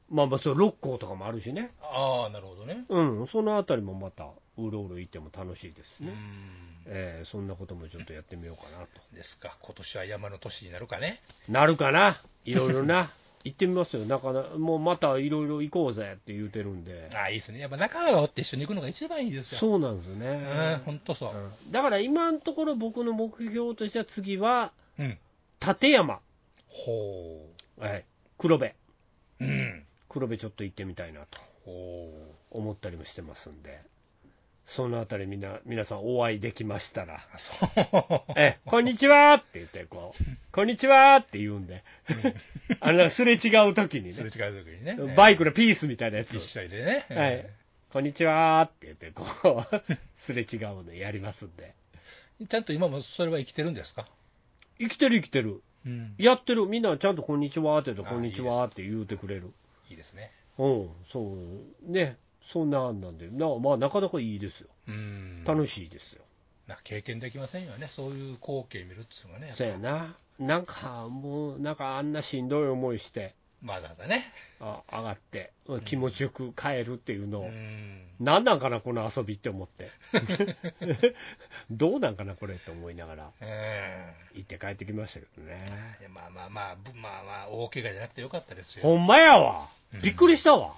[0.09, 1.71] まあまあ、そう、六甲とかもあるしね。
[1.81, 2.85] ああ、なるほどね。
[2.89, 4.25] うん、そのあたりもまた、
[4.57, 6.13] うろうろ行っても楽しいですうんね。。
[6.87, 8.87] えーそんなこともちょっとやってみようかなと。
[9.13, 11.21] ですか、今年は山の年になるかね。
[11.49, 13.11] なるかな、いろいろな。
[13.43, 14.05] 行ってみますよ。
[14.05, 17.11] なかなもうまたいろいろ行こうぜって言うてるんで。
[17.13, 17.59] ああ、いいですね。
[17.59, 19.59] やっぱ仲間がおって一緒に行くのが一番いいですよ。
[19.59, 20.81] そうなんですようん、ね。
[20.83, 21.35] 本当そう。
[21.35, 25.17] うんだから今のところ僕の目標としては次はうん。
[25.63, 26.19] 立山、
[26.67, 28.05] ほはい、
[28.39, 28.73] 黒部、う。
[29.41, 29.85] うん。
[30.09, 32.11] 黒部ちょっと行ってみたいなとほ
[32.51, 33.81] 思ったりもしてますんで、
[34.65, 37.19] そのあたりみんな皆さんお会いできましたら。
[38.35, 41.83] え、こんにちはって言って、こう、こんにちはって言うんで、
[42.79, 45.15] あれなんかすれ違う時にすれね、違う時にね。
[45.15, 47.05] バイクのピースみたいなやつ一、緒でね。
[47.09, 47.47] はい、
[47.91, 51.73] こんにちはって言って、こう、 すれ違うのやりますんで。
[52.49, 54.07] ちゃんと今もそれは生きてるんですか？
[54.79, 55.61] 生きてる生きてる。
[55.85, 56.15] うん。
[56.17, 56.65] やってる。
[56.65, 59.53] みんなちゃんとこんにちはって言うと、あこんにちはって言うてくれる。
[59.89, 60.31] いいですね。
[60.57, 61.35] うん、そ
[61.87, 61.91] う。
[61.91, 62.17] ね。
[62.41, 64.69] そんなんなんで、なまあ、なかなかいいですよ。
[64.87, 65.43] うん。
[65.45, 66.23] 楽しいですよ。
[66.67, 67.87] な経験できませんよね。
[67.89, 69.51] そういう光景見るっていうのがね。
[69.51, 70.15] そうやな。
[70.39, 74.31] なんか、もう、なんかあんなしんどい思いして、まだだね。
[74.59, 75.51] あ上がって、
[75.85, 78.03] 気持ちよく帰るっていうのうを、ん。
[78.19, 79.89] なんなんかな、この遊びって思って。
[81.71, 84.37] どうなんかな、これって思いながら、うん。
[84.37, 85.65] 行って帰ってきましたけどね。
[86.13, 88.83] まあまあまあ、ぶまあまあ、大怪我じゃなくてよかったですよ。
[88.83, 89.67] ほんまやわ。
[90.03, 90.75] びっくりしたわ。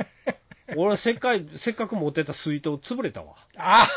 [0.74, 3.34] 俺せっかい、せっかく持ってた水筒潰れたわ。
[3.56, 3.88] あ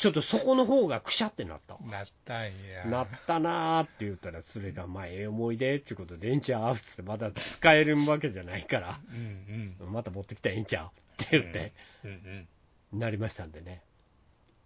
[0.00, 1.80] ちょっとそこの方がくしゃってなったわ。
[1.90, 2.86] なったんや。
[2.86, 9.92] なったなーって言ったら、それがまあええ思い出っていうことで、ええんちゃうっつって、まだ使えるわけじゃないから、うんうん。
[9.92, 12.46] また持ってきたらええんちゃうって言って、うん
[12.92, 12.98] うん。
[12.98, 13.82] なりましたんでね。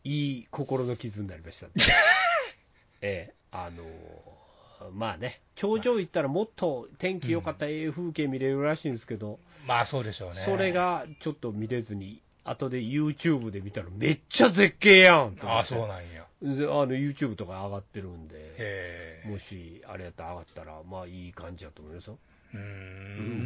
[0.04, 1.82] いい心の傷になりましたんで。
[3.02, 4.44] ええあのー
[4.92, 10.36] まあね、頂上行ったらもっと天気良かったええ風景見れるらしいんですけど、まあそうでしょうね。
[10.44, 10.72] それ。
[10.72, 16.26] がちょっと見れずに、後で YouTube で見たらめっちゃ絶景やんと思ああ、そうなんや。
[16.42, 19.22] であの YouTube とか上がってるんで。
[19.26, 22.18] もしあれやったら上がったら、まあいい感じだと思いますよ。
[22.52, 22.60] うー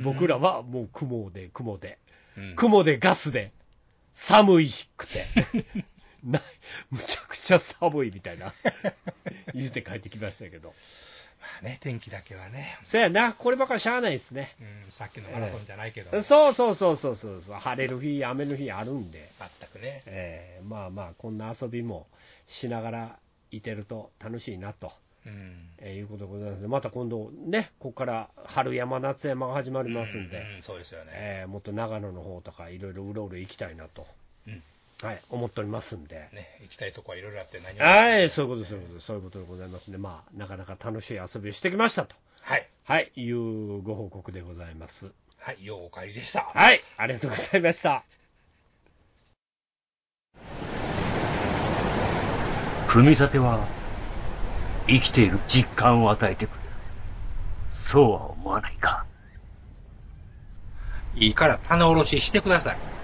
[0.01, 0.03] ん。
[0.03, 1.99] 僕らはもう雲で、雲で、
[2.37, 3.53] うん、雲でガスで、
[4.15, 5.27] 寒いしくて、
[6.25, 6.43] な
[6.91, 8.53] むちゃくちゃ寒いみたいな、
[9.55, 10.75] 言って帰ってきましたけど、ま
[11.61, 12.79] あね、天気だけはね。
[12.83, 14.55] そやな、こればっかりしゃあないですね。
[14.61, 16.23] うん、さっきのマラソンじゃないけど。
[16.23, 19.31] そうそうそうそうそうそう、晴れる日、雨の日あるんで。
[19.61, 20.03] 全くね。
[20.07, 22.07] えーまあまあ、こんな遊びも
[22.47, 23.19] しながら
[23.51, 24.93] いてると楽しいなと、
[25.27, 25.69] うん。
[25.79, 31.11] えーいうことでございますので、また今度ね、ここから春山、夏山が始まりますんで、うんうんそうですよね。
[31.15, 34.07] えーもっと長野の方とか、いろいろうろうろ行きたいなと、
[34.47, 34.63] うん
[35.03, 36.29] はい、思っておりますんで。
[36.33, 42.17] ね、行きたいとこはいろいろあって何も、はい、そういうこと、そういうこと、そういうことでございますんで、まあ、なかなか楽しい遊びをしてきましたと。
[42.41, 42.69] はい。
[42.85, 45.13] はい、いうご報告でございます。
[45.39, 46.51] はい、ようお帰りでした。
[46.53, 48.03] はい、ありがとうございました。
[52.89, 53.67] 組み立ては、
[54.89, 56.61] 生きている実感を与えてくれる。
[57.93, 59.05] そうは思わないか。
[61.15, 62.98] いいから棚卸ししてください。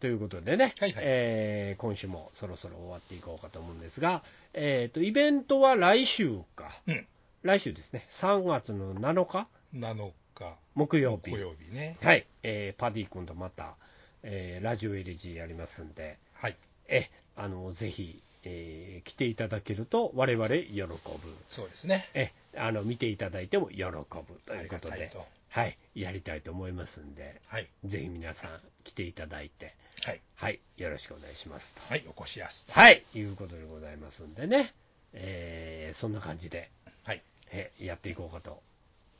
[0.00, 4.22] ということでね、はいはいえー今週もそろそろ終わっていこうかと思うんですが、
[4.54, 6.70] えっ、と、イベントは来週か。
[6.86, 7.06] うん。
[7.42, 8.06] 来週ですね。
[8.10, 11.30] 3月の7日7日、木曜日。
[11.30, 11.98] 木曜日ね。
[12.02, 12.26] はい。
[12.42, 13.76] えーパディ君とまた、
[14.22, 16.56] えーラジオ LG やりますんで、はい。
[16.88, 20.90] え、あの、ぜひ、えー来ていただけると我々喜ぶ。
[21.48, 22.08] そうですね。
[22.14, 23.94] え、あの、見ていただいても喜ぶ
[24.46, 25.10] ということで
[25.48, 25.76] はい。
[25.94, 27.68] やりたいと思いますんで、はい。
[27.84, 29.74] ぜひ皆さん来ていただいて、
[30.04, 30.20] はい。
[30.36, 30.60] はい。
[30.76, 31.82] よろしくお願いしますと。
[31.88, 32.04] はい。
[32.16, 32.64] お越しやす。
[32.68, 33.02] はい。
[33.14, 34.74] いうことでございますんでね、
[35.14, 36.70] えーそんな感じで、
[37.04, 37.22] はい。
[37.52, 38.62] えやっていこうかと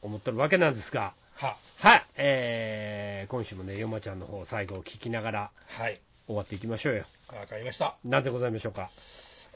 [0.02, 1.56] 思ってるわけなんですが、は。
[1.78, 2.06] はい。
[2.16, 6.00] えー今週もね、ヨマちゃんの方最後を聞きながらはい。
[6.30, 7.04] 終わっていきましょうよ。
[7.36, 7.96] わかりました。
[8.04, 8.88] なんでございましょうか？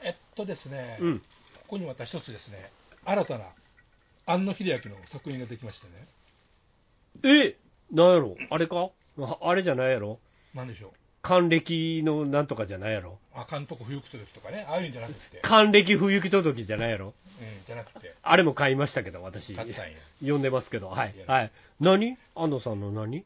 [0.03, 1.19] えっとですね、うん。
[1.19, 1.25] こ
[1.69, 2.69] こにまた一つですね、
[3.05, 3.45] 新たな
[4.25, 7.55] 庵野秀明の作品ができましてね、え
[7.91, 8.35] なんやろ？
[8.49, 8.89] あれか？
[9.19, 10.19] ああれじゃないやろ？
[10.53, 10.91] なんでしょう？
[11.21, 13.17] 還暦のなんとかじゃないやろ？
[13.33, 17.13] あかんとこ冬来た時とかね、ああいうんじゃなくて、還暦不行き届きじゃないやろ？
[17.39, 19.55] うん、じゃなくて、あれも買いましたけど、私。
[19.55, 19.97] 買ったんや。
[20.19, 21.51] 読んでますけど、はいはい。
[21.79, 22.17] 何？
[22.35, 23.23] 安藤さんの何？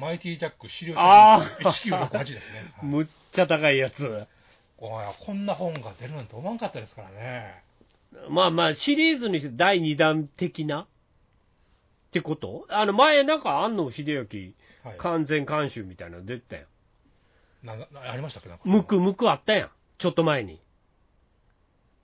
[0.00, 2.64] マイティジャック資料あー1968ですね。
[2.78, 4.26] はいむっちゃ高いやつ。
[4.78, 7.62] おいこんな本が出るなんて思わんかったですからね。
[8.28, 10.80] まあまあ、シリーズにして第2弾的な？
[10.82, 10.86] っ
[12.10, 12.66] てこと？
[12.70, 14.28] あの、前なんか安野秀
[14.84, 14.98] 明はい。
[14.98, 16.66] 完全監修みたいなの出てたやん。
[17.62, 18.48] ななありましたっけ？
[18.48, 19.70] なんかムクムクあったやん。
[19.98, 20.60] ちょっと前に。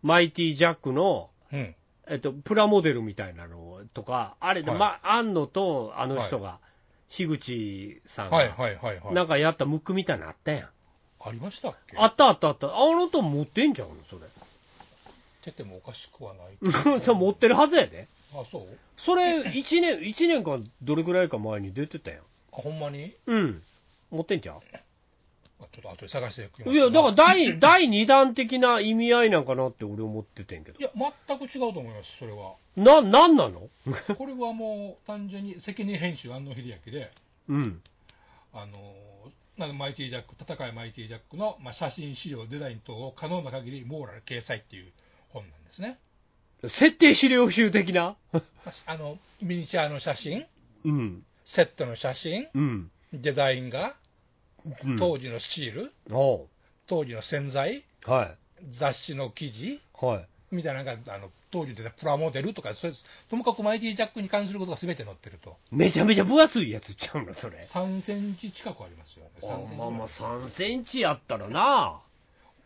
[0.03, 1.75] マイティジャックの、うん。
[2.09, 6.61] えっと、プラモデルみたいなのとか、あれで、はいまあ、安野とあの人が、
[7.09, 9.15] 樋口さんはいが、はいはいはい。
[9.15, 10.69] なんかやったムックみたいなのあったやん。
[11.21, 11.97] ありましたっけ？
[11.99, 12.69] あったあったあった。
[12.77, 14.21] あの人持ってんじゃん、そっ
[15.43, 16.59] ててもおかしくはない。
[16.93, 17.01] れ。
[17.01, 18.09] それ持ってるはずやで。
[18.35, 18.67] あ、そう？
[18.97, 22.21] それ、1年、一年間どれぐらいか前に出てたやん。
[22.21, 23.15] あ、ほんまに？
[23.27, 23.63] うん。
[24.11, 24.61] 持ってんじゃん。
[25.61, 30.83] あちょっと後で探していきますいや、だから第、 第2弾的な意味合いなんかなって俺思っててんけどい。
[30.83, 30.91] や、
[31.27, 32.55] 全く違うと思います、それは。
[32.77, 33.69] な、なんなの？
[34.17, 37.11] これはもう単純に責任編集、安野秀明で、
[37.49, 37.83] うん。
[38.53, 38.95] あの
[39.57, 44.93] なんかマイティジャック、戦いマイティジャックの、まあ、写真、資料、デザイン等を可能な限り網羅で掲載っていう
[45.31, 45.99] 本なんですね。
[46.69, 48.17] 設定資料集的な？
[48.87, 50.47] あのミニチュアの写真、
[50.85, 51.25] うん。
[51.45, 52.91] セットの写真、うん。
[53.15, 53.95] デザイン画、うん
[54.99, 55.93] 当時のスチール、
[56.87, 58.33] 当時の洗剤、は
[58.71, 59.67] 雑誌の記事？
[59.75, 59.81] い。
[60.01, 60.27] はい。
[60.51, 67.69] みたいなのがあの当時出たプラモデルとかそうです、ともかくマイティジャックに関することが全て載ってると、めちゃめちゃ分厚いやつちゃうの、それ。
[67.73, 69.77] 3センチ近くありますよね、あ3センチ。
[69.77, 72.01] まあまあ3センチやったらな、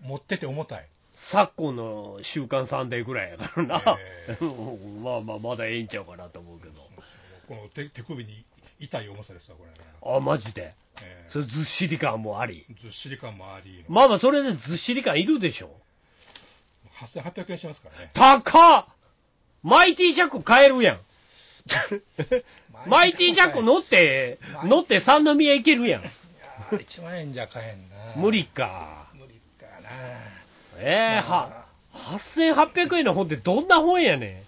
[0.02, 4.38] 持ってて重たい、昨今の週刊サンデーぐらいやからな、え
[5.02, 6.90] まあまあ、まだええんちゃうかなと思うけど。
[7.48, 8.44] この手手首に
[8.78, 10.72] 痛い重さですわ、これ、あ、マジで？
[11.02, 12.66] えそれずっしり感もあり。
[12.70, 15.70] ーずっしり感もあり、まあまあ、それでずっしり感いるでしょ。
[16.98, 18.84] 8800円しますからね、高っ
[19.62, 21.00] マイティジャック買えるやん。
[22.86, 26.02] マイティジャック乗って、 乗って三宮行けるやん。
[26.02, 29.06] いやー1万円じゃ買えんな、無理か。
[29.14, 29.90] 無理かな、
[30.78, 34.44] ええは、8800円の本ってどんな本やね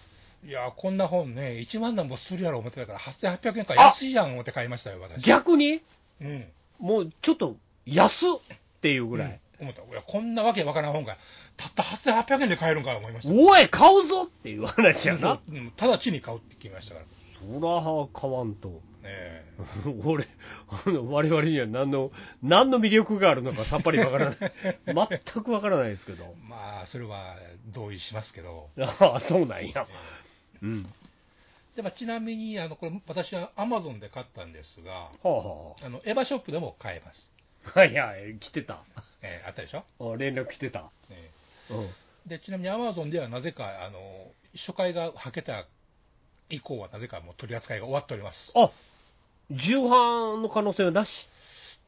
[0.46, 5.00] いやーこんな本ね、1万なんぼするやろ思ってたから、8800円か安いやん思って買いましたよ、ん。
[5.02, 5.22] 私。
[5.22, 5.82] 逆に？
[6.22, 6.44] うん
[6.78, 7.56] もうちょっと
[7.86, 9.28] 安っっていうぐらい。
[9.28, 9.82] うん思った。
[9.82, 11.16] いや、こんなわけわからん本が、
[11.56, 13.32] たった8800円で買えるんか思いました。
[13.32, 15.40] おい、買うぞっていう話やな。
[15.48, 17.06] うん直ちに買うって決めましたから。
[17.60, 18.80] そら買わんと。
[19.04, 19.44] え
[20.04, 20.26] 俺、
[20.68, 22.12] あの我々には何の、
[22.42, 24.52] 何の魅力があるのかさっぱりわからない。
[25.34, 26.48] 全くわからないですけどえ。
[26.48, 27.36] まあ、それは
[27.68, 28.68] 同意しますけど。
[28.78, 29.86] ああ、そうなんや。
[30.62, 30.82] うん。
[31.76, 37.30] でまあ、ちなみに、あの、これ、私はアマゾンで買ったんですが、はあはあの、エヴァショップでも買えます。
[37.74, 37.80] あ。
[37.80, 38.82] はいはい、来てた。
[39.22, 40.90] ええあったでしょ、あ連絡来てた。
[41.10, 41.30] え
[41.70, 41.84] うん。
[41.84, 41.90] え
[42.26, 43.98] で、ちなみにアマゾンではなぜか、あの、
[44.54, 45.66] 初回がはけた
[46.50, 48.52] 以降はなぜかもう取り扱いが終わっております。
[48.54, 48.70] あ
[49.50, 51.28] 重版の可能性はなし？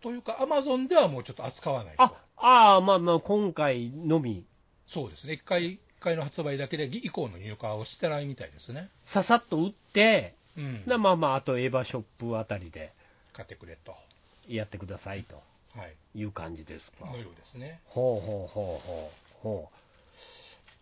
[0.01, 2.03] というか、アマゾンではもうちょっと扱わないと。
[2.03, 4.45] あ、ああ、まあまあ、今回のみ、
[4.87, 5.35] そうですね。
[5.35, 8.91] 一回、一回の発売だけで以降の入荷をしてないみたいですね。
[9.05, 10.85] ささっと打って、うん。
[10.85, 12.93] でまあまあ、あとエヴァショップあたりで
[13.33, 13.95] 買ってくれと。
[14.47, 15.41] やってくださいと
[15.75, 15.95] はい。
[16.15, 17.07] いう感じですか。
[17.07, 17.81] のようですね。
[17.87, 19.71] ほうほうほうほうほ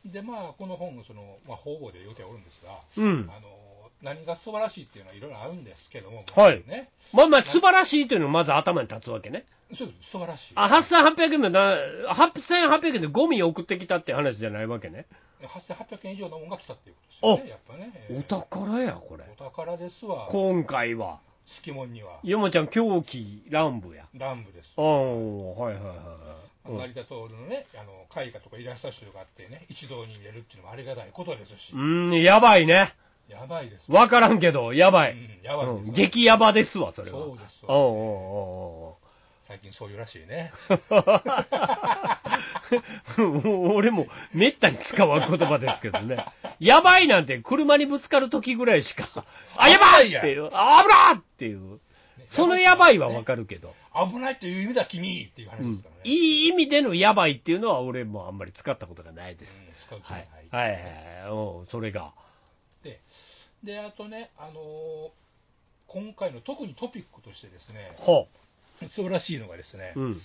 [0.05, 3.31] で、まあ、この本がその、まあ、方々で言うておるんですが、うん。
[3.31, 3.47] あの
[4.03, 9.45] 何が素晴らしいっていうのはいろいろあるんですけども、はいね、まあまあ、素晴らしいというのがまず頭に立つわけね。
[9.77, 10.53] そうです素晴らしい。
[10.55, 11.77] あ、8800円もな、
[12.09, 15.07] 8800円でゴミ送ってきたって話じゃないわけね。
[15.43, 17.93] 8800円以上のものが来たっていうことですよね、やっぱね。
[18.11, 19.25] えーお宝や、これ。
[19.39, 21.21] お宝ですわ、今回は。
[21.47, 24.07] 月もんには、山ちゃん、狂気乱舞や。
[24.15, 24.75] 乱舞です。
[24.77, 26.53] ああ、はいはいはいはい。
[26.65, 32.95] 成田徹のね、あの絵画とかイラスト集があってね、一堂に入れるっていうのもありがたいことですしう、ん、やばいね。
[33.33, 33.91] やばいです。
[33.91, 35.13] わからんけど、やばい。
[35.13, 35.87] うん、やばいです。
[35.87, 37.19] うん、激ヤバですわ、それは。
[37.19, 37.87] そうですおうおうおう
[38.89, 39.03] おう
[39.49, 40.53] 最近そういうらしいね。
[43.75, 46.25] 俺もめったに使わん言葉ですけどね。
[46.61, 49.27] やばいなんて車にぶつかるときぐらいしか、
[49.57, 51.81] あ、やばいっていう、あ危なっていう、
[52.27, 56.01] そのやばいはわかるけど、危ないっていう意味だ、君っていう話うんですからね。
[56.05, 59.67] いい意味でのやばいっていうのは俺もあんまり使ったことがないです。
[59.91, 60.27] うんはないい。
[60.51, 62.13] はいはいはい、うんそれが。
[63.65, 65.11] で、であとね、あのー
[65.89, 68.25] 今回の特にトピックとしてですね、は
[68.81, 70.23] 素晴らしいのがですね、あ、うん。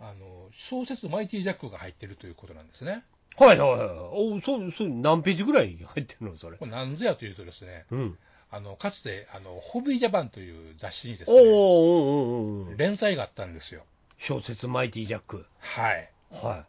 [0.00, 3.04] あの小説マイティジャックが入ってるということなんですね。
[3.38, 3.88] はいはいはい。
[4.12, 6.58] おそう、そう、何ページぐらい入ってるのそれ？
[6.58, 6.66] こ。
[6.66, 8.18] れなんぞやというとですね、うん。
[8.50, 13.84] あのかつてあのホビージャパンという雑誌にですね、おーおー連載があったんですよ。
[14.18, 15.46] 小説マイティジャック。
[15.60, 16.10] はい。
[16.30, 16.66] は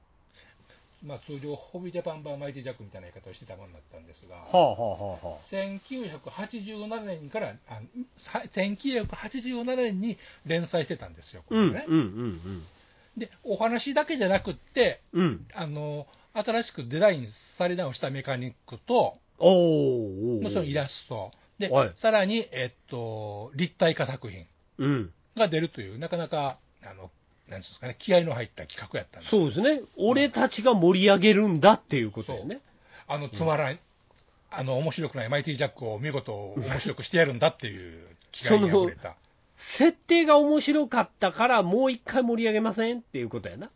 [1.03, 4.39] まあ、通常、ホビージャパン版マイティジャックみたいな言い方をしてたものだったんですが、い。
[4.39, 5.39] はあはあはあはあ。
[5.43, 7.79] 1987年から、あ
[8.17, 11.85] さ1987年に連載してたんですよ、こうんれね。
[11.87, 12.65] うんうん
[13.17, 15.23] で、お話だけじゃなくって、うん。
[15.23, 15.47] うん。
[15.53, 24.45] あの新しくデザインされ直したメカニックと、もちろんイラスト、で、はいさらに、えっと、立体化作品
[24.77, 25.13] うん。
[25.35, 27.11] が出るという、なかなか、あの、
[27.49, 29.81] なんですかね、気合いの入った企画やったそうですね。
[29.97, 32.59] 俺たちが盛り上げるんだっていうことよね。
[33.07, 33.79] あの、つまらん、
[34.51, 39.15] あの、面白くないマイティジャックを見事面白くしてやるんだっていう気概にれた。
[39.55, 43.69] 設定が面白かったから、もう一回盛り上げませんっていうことやな。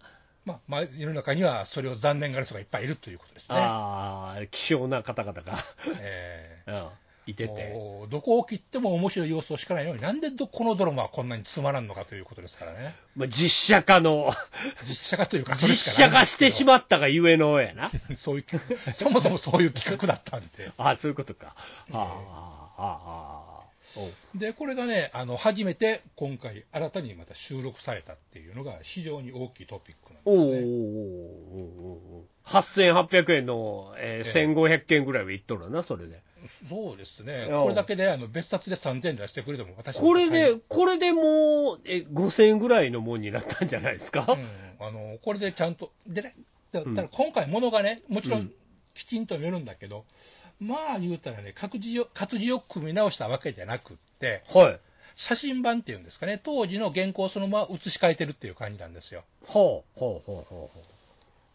[0.45, 3.55] まあ、まあ、世の中にはそれを残念がる人がいっぱいいるということですね。
[3.57, 5.57] ああ、希少な方々が、
[5.99, 6.88] え うん、
[7.26, 8.07] いてーて。
[8.09, 12.95] どこを切っても面白い要素しかないのに、なんでどこのドラマはこんなにつまらんのかということですからね。
[13.15, 14.32] まあ、実写化の、
[14.88, 17.91] 実写化というか、実写化してしまったがゆえのやな。
[18.09, 18.15] う。
[18.15, 20.71] そういう、そもそもそういう企画だったんで。
[20.78, 21.55] ああ、そういうことか。
[21.91, 22.05] ああ、あ
[22.78, 23.63] あ、ああ。
[23.95, 30.74] おうで、これがね、あの、初めて今回新たにまた収録されたっていうのが非常に大きいトピックおなんですね。
[31.80, 36.21] お8800円の、えーええ1500件ぐらいはいっとるな、それで。
[36.69, 37.47] そうですね。
[37.49, 37.63] うん。
[37.63, 46.35] これだけであの別冊で3000円出してくれても私これでう、これでもう、え、5000円ぐらいのもんになったんじゃないですか、ん、あのこれでちゃんと、でね、
[46.71, 46.95] だうん。
[46.95, 48.43] ただ今回、ものがね、もちろうん。
[48.43, 48.51] ん
[48.93, 50.05] きちんと見えるんだけど、
[50.59, 54.79] まあ言うたらね、活字を活字を組み直したわけじゃなくって、はい。
[55.15, 59.23] 写真版っていうんですかね、当時の原稿をそのまま写し替えてるっていう感じなんですよ。
[59.45, 60.71] ほう、ほう、ほう、ほ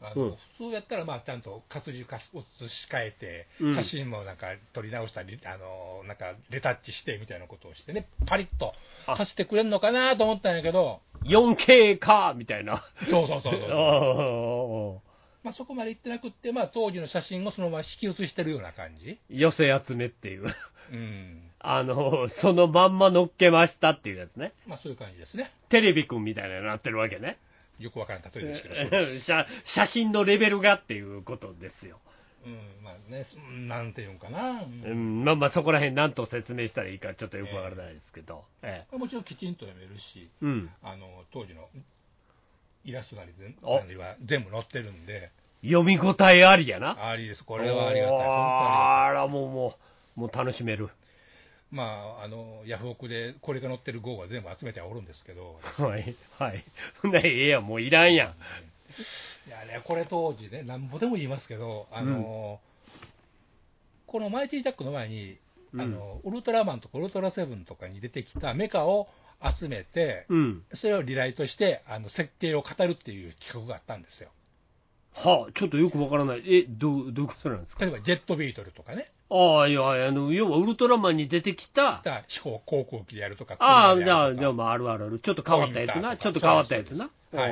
[0.01, 8.75] あのうん普通やったら、まあ、ちゃんと活字化す写し替えて、うん写真もなんか撮り直したり、あのなんかレタッチしてみたいなことをしてね、パリッと
[9.07, 11.27] あさせてくれるのかなと思ったんやけど、う。
[11.27, 12.83] 4K かみたいな。
[13.11, 15.09] そうそうそうそう
[15.45, 20.47] まあ、そこまで行ってなくって、まあ、当時の写真をそのまま引き写してるような感じ、寄せ集めっていう。
[20.93, 24.53] うん あの、そのまんま乗っけましたっていうやつね。
[24.67, 27.37] まあ、そういう感じですね、テレビくんみたいなのになってるわけね。
[27.79, 32.01] よくわからん例えですけど、 写写真のレベルがっていうことですよ。
[32.45, 33.26] うんまあね、
[33.66, 38.45] なんていうんかな、うんうん、まあまあそこら辺何と説明したらいいかちょっとよくわからないですけど。
[38.62, 38.97] ええ。
[38.97, 40.70] もちろんきちんと読めるし、うん。
[40.83, 41.68] あの当時の
[42.85, 43.33] イラストなり
[43.89, 45.31] では全部載ってるんで、
[45.62, 47.09] 読み応えありやな。
[47.09, 48.16] ありです、これはありがたい。
[48.18, 49.74] あら、もうも
[50.16, 50.89] う、もう楽しめる。
[51.71, 56.14] まあ、あのヤフオクでこれが載ってる号は全部集めてはおるんですけど、はい。
[56.39, 56.64] はい。
[57.03, 58.29] ほんならええやん、もういらんやん。
[58.29, 62.61] いやね、これ当時ね、なんぼでも言いますけど、あの
[64.07, 65.37] このマイティジャックの前に、
[65.75, 69.09] あのウルトラマンとかウルトラセブンとかに出てきたメカを
[69.55, 70.62] 集めて、うん。
[70.73, 74.31] それをリライトして、あの設定を語るっていう企画があったんですよ。
[75.12, 76.43] はあ、ちょっとよくわからない。
[76.47, 77.85] え、どう、どういうことなんですか？
[77.85, 85.18] 例えばジェットビートルとかね、ああ、いや、あの、要はウルトラマンに出てきた、だ飛行航空機でやるとか、ああ、じゃあ、じゃあ、まあ、あるあるある。
[85.18, 86.16] ちょっと変わったやつな。
[86.16, 87.11] ちょっと変わったやつな。
[87.33, 87.51] はい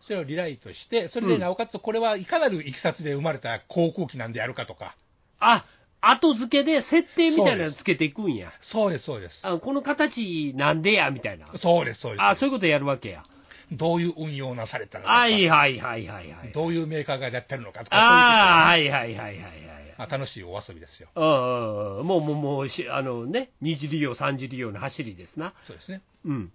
[0.00, 4.96] それをリライトして、それでなおかつこれはいかなるいきさつで生まれた航空機なんでやるかとか、
[5.38, 5.64] あ、
[6.00, 8.52] 後付けで設定みたいなのつけていくんや。
[8.60, 9.38] そうです、そうです。
[9.44, 11.46] あこの形なんでや、みたいな。
[11.56, 12.22] そうです、そうです。
[12.24, 13.22] あそういうことやるわけや。
[13.70, 16.52] どういう運用なされたのかはいはいはいはいはい。
[16.52, 19.61] どういうメーカーがやってるのかとか、ああ、はいはいはいはい
[20.06, 21.08] 楽しいお遊びですよ。
[21.14, 25.54] うんうんうんもうもうもうし、あのね、二次利用、三次利用の走りですな。
[25.66, 26.02] そうですね。
[26.24, 26.52] うん。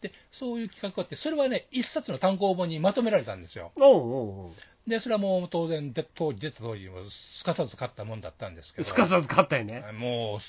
[0.00, 3.72] で、そういう企画があって、それはね、一冊の単行本にまとめられたんですよ。
[3.76, 9.82] おうおうで、それはもう当然、で当時出た当時もすかさず買ったもんだったんですけど、すかさず買ったよね。
[9.98, 10.40] も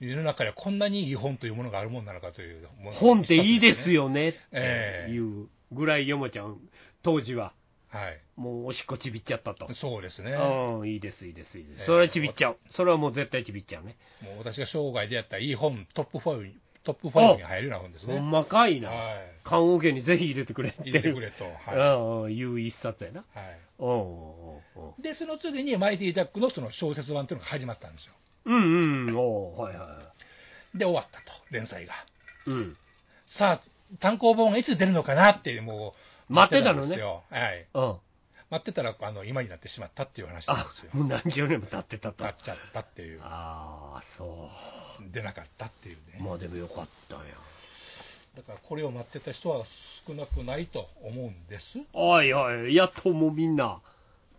[0.00, 4.04] う、世の中にはこんなにいい本というものがあるもんなのかというものが本っていいですよ。
[4.04, 6.58] よねってええいうぐらい、よもちゃん、
[7.02, 7.52] 当時は、
[7.96, 8.20] はい。
[8.36, 9.72] もうおしっこちびっちゃったと。
[9.74, 10.32] そうですね。
[10.32, 11.80] うん、いいです、いいです、いいです。
[11.80, 12.56] ええそれはちびっちゃう。
[12.70, 13.96] それはもう絶対ちびっちゃうね。
[14.22, 18.18] もう私が生涯でやったいい本、トップ5に、トップ5に入るような本ですね。
[18.18, 18.90] ほんまかいな。
[18.90, 20.74] は棺桶にぜひ入れてくれ。
[20.80, 21.44] 入れてくれと。
[21.44, 21.76] はい。
[21.76, 23.24] うんうん、いう一冊やな。
[23.34, 23.58] はい。
[23.78, 28.12] うんうで、その次にマイティジャックのその小説版というのが始まったんですよ。
[28.46, 29.98] うんうん、おうはいは
[30.74, 31.94] で、終わったと、連載が。
[31.94, 32.50] い。
[32.50, 32.76] うん。
[33.26, 36.96] さあ、単行本がいつ出るのかなって、もう、待ってたのね。
[37.00, 37.66] はい。
[37.74, 37.96] うん。
[38.48, 42.24] 待ってたら、あの、今になってしまったっていう話なんあですよ。、もう何十年も経ってたと。
[42.24, 44.48] 経っちゃったっていう、ああ、そ
[45.12, 46.16] 出なかったっていうう。
[46.16, 46.24] ね。
[46.24, 47.24] まあでもよかったんや。
[48.36, 49.64] だから、これを待ってた人は
[50.06, 51.78] 少なくないと思うんです。
[51.92, 53.80] おいおい、やっともうみんな、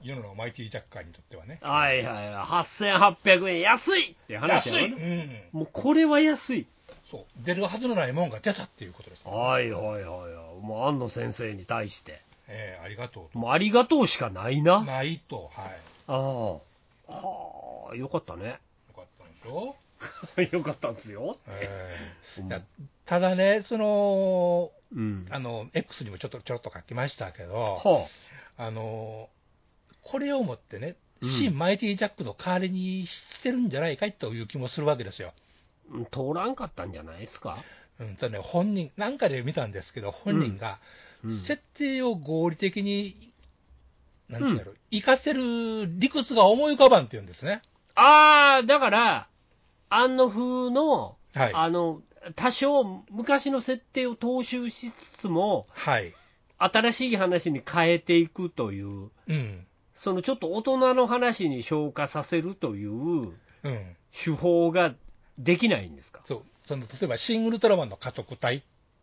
[0.02, 1.60] 世の中マイティジャッカーにとってはね。
[1.62, 5.42] はいはい、8800円安いって話安い、やわね。
[5.54, 5.60] うん。
[5.60, 6.68] もうこれは安い。
[7.10, 7.26] そう。
[7.38, 10.28] 出るはずのないもんが出たっていうことです、はいはいはいは
[10.62, 10.66] い。
[10.66, 12.22] もう安野先生に対して。
[12.50, 14.64] ええありがとうもうありがとうしかないと。
[14.64, 14.84] な。
[14.84, 15.78] ないと、はい。
[16.08, 16.52] ああ。
[16.54, 18.60] はあ、よかったね。
[18.90, 19.76] よかったんでしょ？
[20.58, 21.38] よかったんですよ。
[21.48, 21.98] え
[22.38, 22.62] えうんいや
[23.06, 25.28] ただね、その、うん。
[25.32, 28.08] あの、X にもちょっとちょろっと書きましたけど、は
[28.58, 29.30] あの、
[30.04, 35.34] これをもってね、うん新マイティジャックの代わりにしてるんじゃないかいという気もするわけですよ。
[35.92, 37.64] あ、通らんかったんじゃないですか？
[38.00, 40.80] うん、ただね、本人、なんかで見たんですけど、本人が
[41.24, 43.34] うん設定を合理的に、
[44.30, 47.62] なんていうんだろう、活かせる理屈が思い浮かばんっていうんですね。
[47.96, 49.28] ああ、だから、
[49.90, 51.54] 安野風の、はい。
[51.54, 52.02] あの、
[52.36, 56.14] 多少昔の設定を踏襲しつつも、はい。
[56.60, 59.66] 新しい話に変えていくという、うん。
[59.96, 63.96] そのちょっと大人の話に昇華させるといううん。
[64.14, 64.94] 手法が
[65.38, 66.22] できないんですか？
[66.28, 66.42] そう。
[66.66, 68.62] その、例えば、シン・ウルトラマンの家督隊っ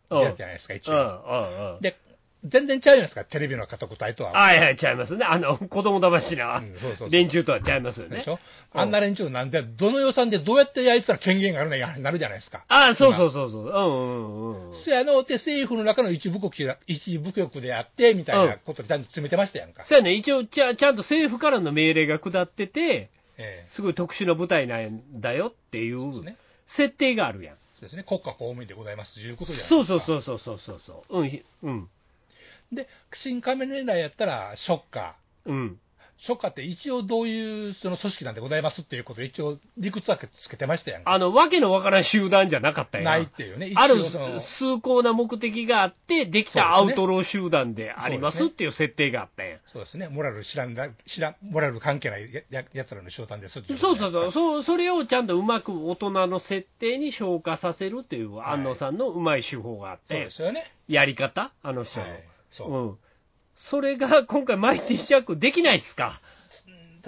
[0.09, 1.79] てやつじゃないですか、一応。
[1.81, 1.97] で、
[2.43, 4.33] 全然ちゃうじゃないですか、テレビの家督隊とは。
[4.33, 5.25] はいはい、ちゃいますね。
[5.25, 8.27] あの、子供騙しなうんそうそうそう連中とはちゃいますよねでし。
[8.27, 8.33] ょ？
[8.33, 8.39] うん
[8.77, 12.65] あんな連中なんで、どの予算でどうやってやいつら権限があるのやなるじゃないですか。
[12.67, 13.63] ああ、そうそうそうそう。
[13.63, 14.73] うんうんうんうん。
[14.73, 19.83] そやのって政府の中の一部局で一部局であって、みたいなことでちゃんと詰めてましたやんか。
[19.85, 23.09] そうやね、一応ちゃ、ちゃんと政府からの命令が下ってて、ええ
[23.67, 26.35] すごい特殊な部隊なんだよっていう。
[26.67, 27.55] 設定があるやん。
[27.75, 28.03] そうですね。
[28.03, 29.69] 国家公務員でございますということじゃないですか。
[29.69, 31.19] そうそうそうそうそうそうそう。
[31.21, 31.89] うん、ひうん、
[32.71, 35.49] で、新仮面ライダーやったら、ショッカー。
[35.49, 35.79] うん。
[36.17, 41.11] ショッカーって一応どういうその組織なんでございますっていうことを一応理屈はつけてましたやんか。
[41.11, 43.05] あの、わけのわからん集団じゃなかったやん。
[43.05, 43.73] ないっていうね。
[43.75, 44.03] ある
[44.39, 49.59] 崇高な目的があって、できたアウトロー集団でありますっていう設定があったやん。
[49.65, 50.07] そうですね。
[50.07, 60.71] モラル知らんだ、知らん、モラル関係ないやややつらの集団ですっていそうそうそう、うそうそれをちゃんとうまく大人の設定に昇華させるっていうはい安野さんのうまい手法があってそうで、すよね。
[60.87, 62.07] やり方、あの人の。
[62.07, 62.23] はい。
[62.51, 62.73] そう。
[62.73, 62.97] うん。
[63.55, 66.19] それが今回、マイティジャックできないっすか？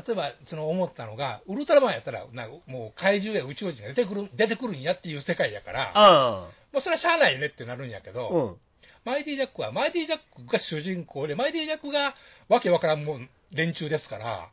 [0.07, 8.13] 例えば、その思ったのが、ウルトラマンやったら、なもう怪獣や宇宙人が出てくる出てくるんやっていう世界やから、あもうそれはしゃあないねってなるんやけあ。
[8.13, 8.57] ど、うん。
[9.05, 12.13] マイティジャックは、マイティジャックが主人公で、マイティジャックが
[12.49, 14.49] わけわからんもん連中ですから、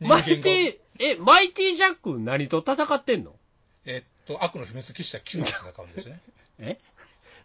[0.00, 3.32] マイティ、え、マイティジャック何と戦ってんの？
[3.86, 6.20] えっと、悪の秘密結社9と戦うんですね。
[6.58, 6.78] え？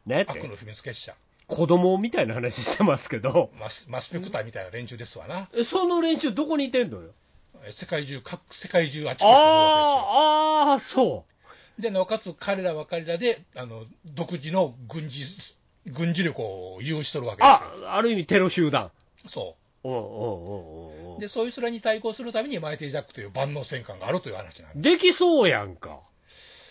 [0.07, 1.13] 何やっ悪のて秘密結社。
[1.48, 5.48] 子供みたいな話してますけど、マスマスペクターみたいな連中ですわな。
[5.56, 7.12] えその連中どこにいてんのよ？
[7.66, 11.26] え世界中、各世界中あちこちにいるわああ、ああ、そ
[11.80, 11.89] けですよ。
[11.89, 15.24] で、なおかつ彼らは彼らで、あの、独自の軍事、
[15.88, 17.38] 軍事力を有しとるわう。
[17.38, 17.48] けで。
[17.48, 18.91] あ、ある意味テロ集団。
[19.28, 20.54] そうんうんうんう
[21.06, 21.18] んうう。
[21.18, 24.98] んで、そういう人らに対抗するためにマイティジャックという万能戦艦があるという話なんです。
[24.98, 26.00] できそうやんか。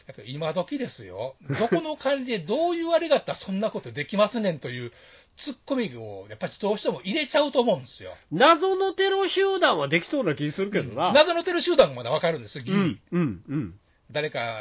[0.07, 1.35] だけど今時ですよ。
[1.59, 4.93] どこの管理でどういうあれがあったらそんなことできますねんという
[5.37, 8.11] ツッコミをやっぱりどうしても入れちゃうと思うんですよ。
[8.33, 11.13] 謎のテロ集団はできそうな気するけどな。
[11.13, 13.79] 謎のテロ集団もまだわかるんですよ、ギリ、うん、うん、うん。
[14.11, 14.57] 誰か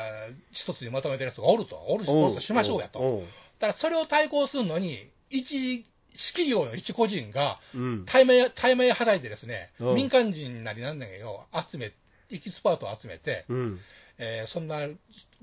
[0.52, 3.24] 一つにまとめてる人がおると、おるおるとしましょうやと。
[3.60, 5.86] ただそれを対抗するのに、一、
[6.18, 8.04] 企業の一個人がうん。
[8.06, 11.94] 対面、対面はたいてですね、うん民間人なりなんだけど、集め、
[12.32, 13.80] エキスパートを集めて、うん。
[14.18, 14.80] えーそんな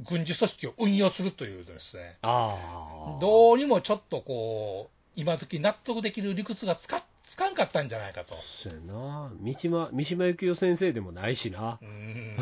[0.09, 3.18] 軍事組織を運用するというですね、ああ。
[3.20, 8.35] どうにもちょっとこう、今時納得できる理屈がつかつかんかったんじゃないかと。
[8.43, 12.37] そうやな、三島三島由紀夫先生でもないしなう、ん、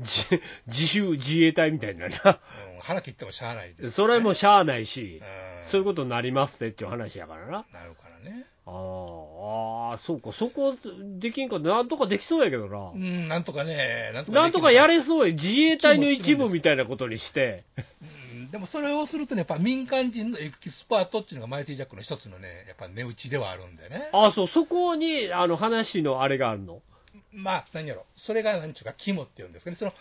[0.00, 0.24] じ
[0.66, 2.40] 自主自衛隊みたいなな、
[2.74, 7.66] うん腹切ってもしゃあないです、それはもうしゃあないし、うんそういうことになりますってっていう話やからな。
[7.72, 8.46] なるからね。
[8.70, 10.76] あーあー、そうか、そこ
[11.18, 12.92] できんかなんとかできそうやけどな。
[12.94, 12.96] う。
[12.96, 14.46] ん、なんとかね、なんとな。
[14.46, 17.64] んとかやれ、れそうや、自衛隊の一部みたいなことにして、
[18.32, 24.10] うん、でもそれをするとね、やっぱ民間人のエキスパートっていうのがマイティジャックの一つのね、やっぱ値打ちではあるんでね。
[24.12, 26.80] ああ、そう、そこにあの話のあれがあるの？
[27.32, 29.92] まあ、何やろ、それがなんちゅうか、肝っていうんですかね、その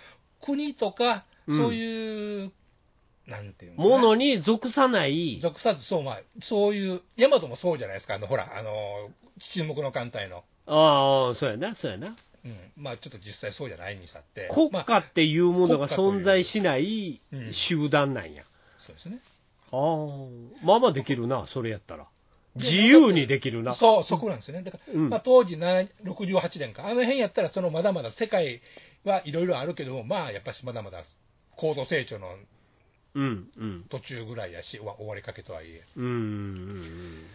[0.41, 1.57] 国とか、うん。
[1.57, 2.51] そういう、
[3.29, 12.15] なんていうのものに属さない、属さず、そう、まあ、そういう、ヤマトもそうじゃないですか、あのほら、あの沈黙の艦隊の、ああ、そうやな、そうやな。
[12.45, 18.43] うん、まあ、ちょっと実際そうじゃないにしたって、国まあ、家っていうものが存在しないうん集団なんや。
[18.77, 19.19] そうですね。
[19.71, 22.07] ああ、まあまあできるな、それやったら。
[22.55, 23.73] 自由にできるな。
[23.73, 24.63] そう、そこなんですよね。
[24.63, 28.61] だから、うんまあ、当時な68年か、あの辺やったら、そのまだまだ世界
[29.03, 31.03] はいろいろあるけども、まあ、やっぱしまだまだ
[31.55, 32.35] 高度成長の
[33.15, 33.85] うん、うん。
[33.89, 35.83] 途中ぐらいやし、わ終わりかけとはいえ。
[35.95, 37.25] うん、うん、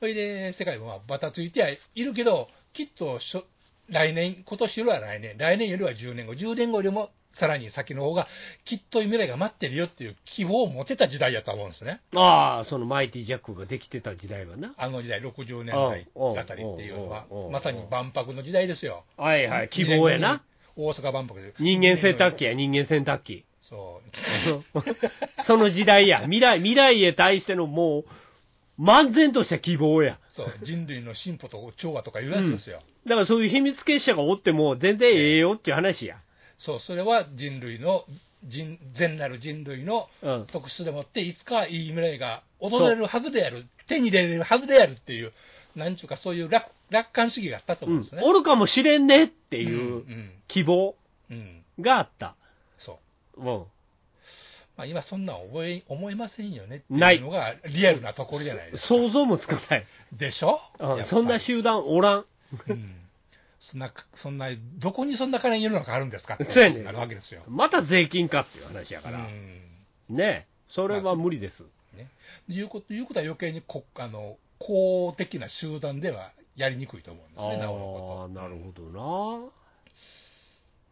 [0.00, 3.44] それで、世界もまあバタついてはいるけど、きっとしょ
[3.88, 8.28] 来年、今年よりは来年、来年よりは10年後、10年後よりもさらに先の方が、
[8.64, 12.00] きっと未来が待ってるよっていう希望を持てた時代やと思うんですね。
[12.12, 12.18] うん。
[12.18, 14.74] ああ、そのマイティジャックができてた時代はな。
[14.76, 16.06] あの時代、60年代
[16.38, 19.04] あたりっていうのはうんうんうんう、んまさに万博の時代ですよ。
[19.16, 20.42] はいはい、希望やな。。
[20.76, 21.54] 大阪万博で。
[21.58, 23.44] 人間洗濯機や、人間洗濯機。
[23.72, 24.00] そ
[24.80, 25.42] う。
[25.42, 26.20] その時代や。
[26.20, 28.04] 未来、未来へ対してのもう、
[28.82, 30.18] 漫然とした希望や。
[30.28, 32.80] そう、人類の進歩と調和とかいうやつですよ。
[33.06, 36.18] だからそういう秘密結社がおっても全然ええよっていう話や。
[36.58, 38.04] そう、それは人類の、
[38.44, 40.46] 人善なる人類のうん。
[40.52, 45.32] 特質でもって、いつかいい未来が訪れるはずである、手に入れれるはずであるっていう、
[45.76, 48.22] なんちゅうか、そういう楽楽観主義があったとうん思うんですね。
[48.22, 50.94] おるかもしれんねってていううん、希望
[51.30, 52.26] うんうんがあった。
[52.28, 52.41] そう。
[53.36, 53.44] うん。
[54.76, 58.86] まあ、今、そんなん覚え思いませんよねってないいうのがリアルなところじゃないですか。
[58.88, 59.86] 想像もつかない。
[60.12, 60.60] でしょ？
[60.78, 62.24] うんやっぱりそんな集団おらん。
[62.68, 62.94] うん
[63.60, 67.42] そんな、そんな、どこにそんな金世の中あるんですかってそうやねんなるわけですよ。
[67.46, 69.18] また税金かっていう話やから。
[69.18, 69.60] うん
[70.08, 71.64] ねそれは無理です。
[72.48, 78.40] いうこということは余計にこあの公的な集団ではやりにくいと思うんですね、なおのああ、こと。
[78.40, 79.50] なるほどな。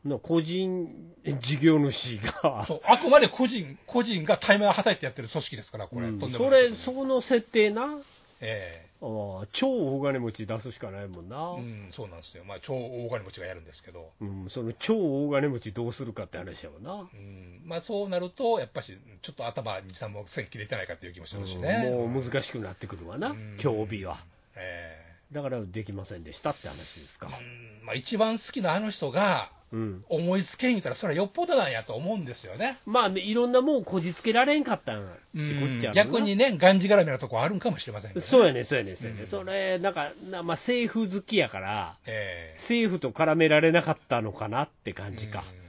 [0.05, 6.19] な個人事業主が、そうあくまで個人個人が対面をはたいてやってる組織ですから、これ、うん。
[6.19, 7.99] とんでそれ、その設定な、
[8.41, 14.95] えああ超大金持ち出すしかないもんな、えうん、そうなんですよ、まあ、超大金持ちがやるんですけど、うんその超
[15.29, 16.93] 大金持ちどうするかって話やもんな。
[16.95, 17.63] うん。
[17.65, 21.85] まあ、そうなると、やっぱし、ちょっと頭2、3本線切れてないかっていう気もするしね。
[21.87, 23.57] うんもう難しくなってくるわな、うん。
[23.59, 24.19] 競技は。
[24.57, 24.99] え
[25.33, 27.29] だからできませんでしたって話ですか。
[27.41, 27.45] え。
[27.45, 27.87] うん。
[27.87, 30.05] まあ、一番好きなあの人がうん。
[30.09, 32.79] 思いつけん言うたら、それはよっぽどなんやと思うんですよね。
[32.87, 39.21] まあ、いろんなもんこじつけられんかったんってこっちゃ逆にね、がんじがらめなとこあるんかもしれませんけどねそうやね、そうやね、そうやね。
[39.23, 45.45] うんそれ、なんか、なまあ、政府好きやから、ええ政府と絡められなかったのかなって感じか。
[45.55, 45.61] うん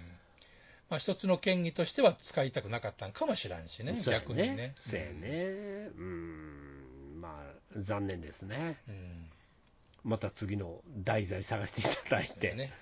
[0.91, 4.73] まあ、一つの権利としては使いたくなかったんかもしれんしね、そうや逆にね。
[4.75, 5.89] そうやね。
[5.97, 7.21] うん。
[7.21, 8.75] まあ、残念ですね。
[8.89, 9.29] うん。
[10.03, 12.53] また次の題材探していただいて。
[12.55, 12.73] ね。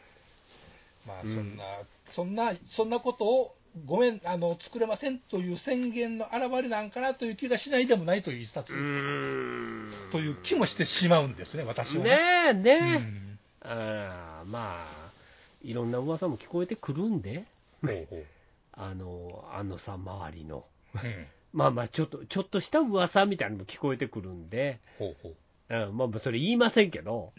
[1.09, 1.35] まあ、うん。
[1.35, 1.63] そんな、
[2.11, 3.55] そんな、そんなことを、
[3.85, 8.73] ごめん、あの、作れませんという宣言の表れなんかなという気がしないでもないという一冊。
[10.11, 12.03] という気もしてしまうんですね、私は。
[12.03, 12.09] ね。
[12.09, 12.17] ね
[12.49, 12.97] え、ねえ。
[12.97, 13.39] うん。
[13.61, 15.11] あーまあ、
[15.63, 17.45] いろんな噂も聞こえてくるんで、
[18.73, 20.65] あの、あのさん周りの。
[20.95, 21.27] うん。
[21.51, 25.35] まあまあ、ちょっと、ちょっとした噂みたいなのも聞こえてくるんで、ほうほう。
[25.69, 27.33] うん、まあ、それ言いませんけど、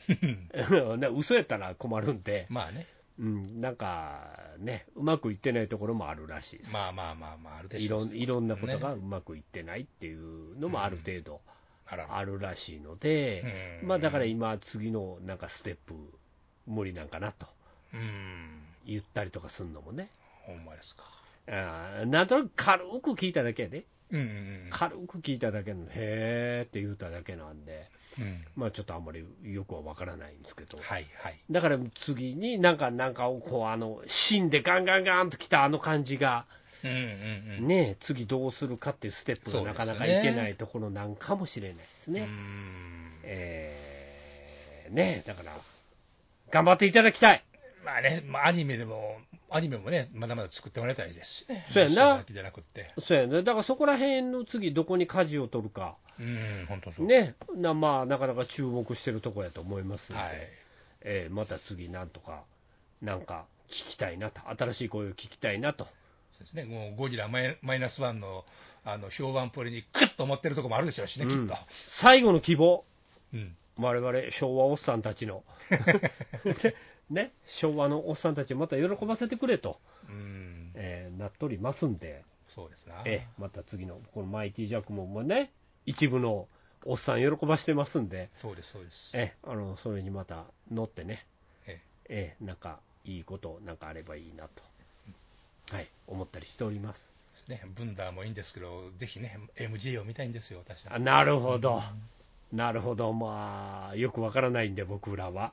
[0.99, 2.87] な 嘘やったら困るんで、まあね、
[3.21, 6.73] うん、なんかね、うまくいってないところもあるらしいです。
[6.73, 11.43] まあまあまあまあ、あるでしょいろんいろんなことがねうまくいってないっていうのもある程度
[11.87, 13.45] あるらしいので、
[13.83, 13.89] うん。
[13.89, 15.95] まあだから今、次のなんかステップ、
[16.66, 17.47] 無理なんかなと
[17.93, 18.62] うん。
[18.87, 20.11] 言ったりとかするのもね、
[20.47, 21.05] ほんまですか。
[21.47, 27.89] あーなんとなく軽く聞いただけやで、うんうん軽く聞いただけの、へーって言っただけなんで、
[28.19, 28.25] うん。
[28.25, 28.45] うん。
[28.57, 30.79] まあちょっとあんまりよくはわからないんですけど。
[30.79, 31.41] はいはい。
[31.51, 36.47] だから次になんか、なんかをこう、あの、芯でガンガンガンときたあの感じが、
[36.85, 37.67] うんうんうん。
[37.67, 42.23] ね、次どうするかっていうステップがなかなかいけないところなんかもしれないですね。
[42.23, 45.57] うんえーね、だから、
[46.51, 47.45] 頑張っていただきたい。
[47.85, 49.18] まあね、まあ、アニメでも、
[49.51, 51.66] アニメもね、まだまだ作ってもらいたいですしね。
[51.68, 52.93] そうやなじゃなくって。
[52.99, 57.07] そうやね、だからそこら辺の次、どこに舵を取るか、うん、本当そう。
[57.07, 60.33] ね、なまあ、なかなか注目してるところやと思いますので、はい。
[61.03, 62.43] えーまた次、なんとか、
[63.01, 65.85] なんか聞きたいなと、新しい声を聞きたいなと、
[66.31, 68.45] そうですね、もうゴジラマイマイナスワンの
[68.85, 71.62] あの評判ポリにクッと思ってるところもあるでしょうしね、うんきっと。
[71.87, 72.85] 最後の希望、
[73.35, 73.57] うん。
[73.78, 75.43] 我々昭和おっさんたちの、
[77.11, 80.71] ね、昭和のおっさんたちをまた喜ばせてくれと、うん。
[80.75, 83.03] えーなっとりますんで、そうですな。
[83.05, 85.51] えーまた次の、このマイティジャックモンもね、
[85.87, 86.47] 一部の
[86.85, 89.11] おっさん喜ばしてますんで、そうです、そうです。
[89.15, 91.27] えーあのそれにまた乗ってね、
[91.67, 94.63] ええーなんかいいことなんかあればいいなと、
[95.75, 97.13] はい、思ったりしております。
[97.49, 100.95] ね、ブンダーもいいんですけど、ぜひね、MJ を見たいんですよ、私は。
[100.95, 101.83] あなるほど、
[102.53, 105.53] なるほど、まあ、よくわからないんで、僕らは。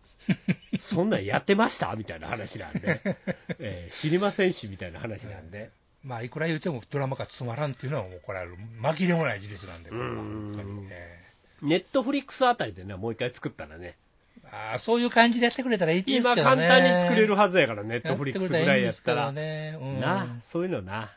[0.79, 1.95] そんなんやってました？
[1.95, 3.01] みたいな話なんで、
[3.59, 5.69] えー知りませんしみたいな話なんで、
[6.03, 10.87] まあ、いくら言ってもドラマがつまらんっていうのは、もうこれは紛れもない事実なんで、これはうん本当に。
[10.91, 11.23] え
[11.61, 13.95] ネットフリックスあたりでね、もう一回作ったらね、
[14.43, 16.67] えああそういう感じでやってくれたらいいですけど今、ね。
[16.67, 19.77] 簡単に作れるはずやから、ネットフリックスぐらいやったら、ね。
[19.79, 19.99] うん。
[19.99, 21.11] な、そういうのな、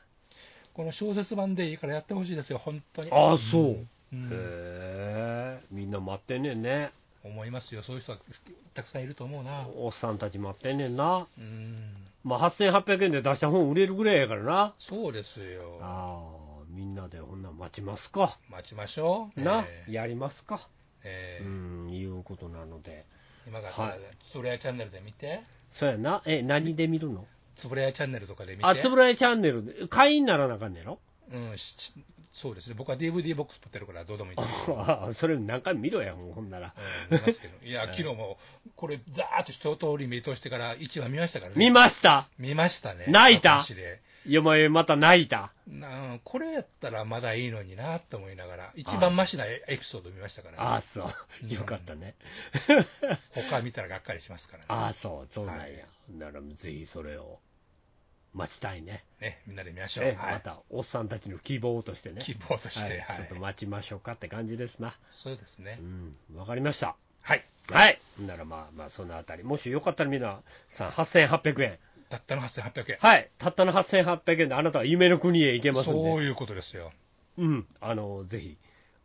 [0.74, 3.10] この小説版でいいからやってほしいですよ、本当に。
[3.12, 6.90] ああ、そう、うんへえ、みんな待ってんねんね、
[7.24, 8.18] 思いますよ、そういう人が
[8.74, 9.66] たくさんいると思うな。
[9.76, 11.92] おっさんたち待ってんねんな、うん、
[12.24, 15.78] まあ、8800円で出した本売れるぐらいやからな、そうですよ。
[15.80, 16.20] あ
[16.62, 18.38] あ、みんなでほんなん待ちますか。
[18.50, 19.40] 待ちましょう。
[19.40, 19.92] な、ええ。
[19.92, 20.66] やりますか、
[21.04, 21.44] ええ。
[21.44, 23.04] うん、いうことなので、
[23.46, 24.00] 今がったらはい、
[24.30, 27.26] つぶらやチャンネルで見て、そうやな、え、何で見るの？
[27.56, 30.98] つぶらやチャンネルとかで見て、あ、つぶらやチャンネルで、会員にならなあかんねやろ？
[31.32, 31.54] うん、
[32.32, 34.66] そうですね、僕は DVD ボックス持ってるから、どうでもいいです。
[34.66, 36.74] けど、あそれ何回も見ろや、もうほんなら。
[37.10, 38.38] うん見ますけど、いや、 昨日も、
[38.76, 42.28] これ、ざーっと一通り見通してから、1話見ましたからね、見ました。
[42.38, 43.66] 見ましたね、泣いた。
[44.26, 45.50] よまよまた泣いた。
[45.66, 51.52] なこれやったらまだいいのになと思いながら、一番マシなエエピソード見ましたから、ああ、そう。
[51.52, 52.14] よかったね。
[53.34, 55.62] 他見たらがっかりしますからね、ああ、そう、そうなんや。
[55.62, 55.84] はい。
[56.10, 57.40] なら、ぜひそれを
[58.34, 59.04] 待ちたいね。
[59.20, 62.22] ね、みんなで見ましょう、えはいまた、おっさんたちの希望としてね。
[62.22, 64.94] 希望として、はいはいちょっと待ちましょうかって感じですな。
[65.22, 66.96] そうですねう、ん、わかりました。
[67.22, 67.98] はい、はい。
[68.20, 69.42] ならまあまあ、そのあたり。
[69.42, 71.78] もしよかったら皆さん、8800円。
[72.08, 73.30] たったの8800円、はい。
[73.38, 76.02] たったの8800円であなたは夢の国へ行けますんで。
[76.02, 76.92] そういうことですよ、
[77.38, 77.66] うん。
[77.80, 78.56] あの、ぜひ、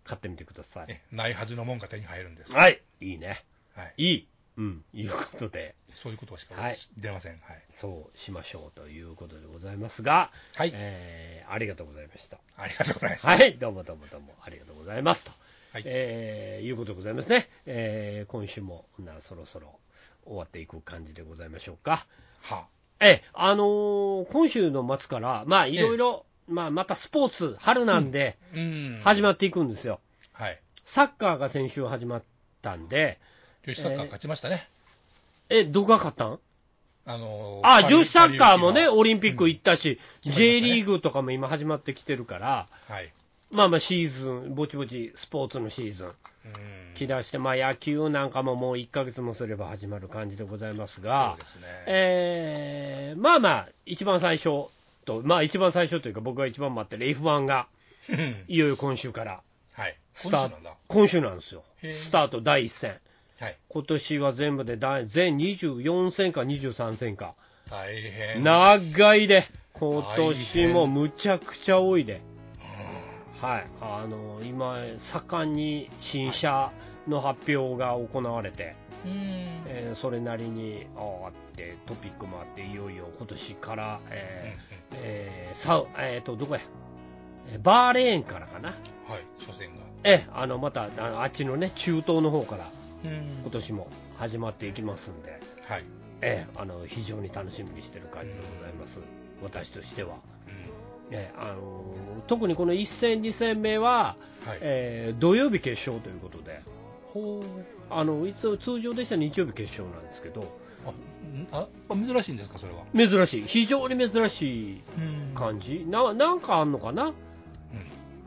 [0.03, 0.87] 買ってみてください。
[0.87, 2.81] ねないはずのもんが手に入るんです、はい。
[3.01, 3.43] いいね。
[3.75, 4.27] はい、いい。
[4.57, 4.83] うん。
[4.93, 12.39] いうことで、そういうことしかはい出ません、はい、そうしましょうということでございますが、はいえーありがとうございました。
[12.57, 13.27] ありがとうございました。
[13.29, 13.57] はい。
[13.57, 15.31] どうもどうもどうもありがとうございますと。
[15.73, 17.47] はいえーいうことでございますね。
[17.65, 19.79] えー今週も、な、そろそろ
[20.25, 22.07] 終わっていく感じでございましょうか。
[22.41, 22.65] は
[22.99, 29.99] ええ、あのー今週の末から、まあ、いろいろ、まあ、またスポーツ、春なんで、うん、始まっていくんですよ。
[30.31, 32.23] はい、サッカーが先週始まっ
[32.61, 33.19] たんで、
[33.65, 34.67] 女子サッカー勝ちましたね、
[35.49, 36.39] え、どこが勝ったん？
[37.07, 40.31] あのあ、パリ女子サッカーもね、オリンピック行ったし、うん。
[40.31, 43.11] J リーグとかも今始まってきてるから、はい、
[43.51, 46.13] まあまあシーズン、ぼちぼちスポーツのシーズン、うん、
[46.95, 54.65] 来だして、まあ野球なんかももう1ヶ月もすれば始まる感じでございますそうがで、すね、えー、まあまあ、一番最初
[55.05, 57.67] と、まあ一番最初というか、僕が一番待ってる F1 が、
[58.09, 58.35] うん。
[58.47, 59.41] いよいよ今週から
[59.73, 61.63] はい、スタート今週なんだ、今週なんですよ。
[61.93, 62.99] スタート第1戦。
[63.39, 67.35] はい、今年は全部で第全24戦か23戦か。
[67.69, 72.21] 大変、長いで、今年もむちゃくちゃ多いで、
[73.41, 76.71] はい、あの今、盛んに新車
[77.07, 79.11] の発表が行われて、うん、
[79.67, 86.61] えーそれなりにああって、トピックもあって、いよいよ今年から、えーえーサウえーとどこや、
[87.51, 88.77] えーバーレーンからかな、はい、
[89.45, 90.87] 初戦が、えあのまた
[91.21, 92.65] あっちのね、中東の方から。
[92.79, 93.87] うん今年も
[94.17, 95.39] 始まっていきますんで。
[95.67, 95.83] はい、
[96.21, 98.99] ええ、あの非常に楽しみにしてる感じでございます、
[99.43, 100.15] 私としては。
[100.47, 100.51] うん。
[101.11, 101.83] ええあの
[102.27, 104.15] 特にこの1戦、2戦目は、
[104.45, 106.57] はい、えー土曜日決勝ということで、
[107.89, 110.51] あのいつ通常でしたら日曜日決勝なんですけど、
[111.51, 112.85] あ珍しいんですか、それは？
[112.95, 115.35] 珍しい、非常に珍しいうん。
[115.35, 117.13] 感じ、ななんかあんのかな、うん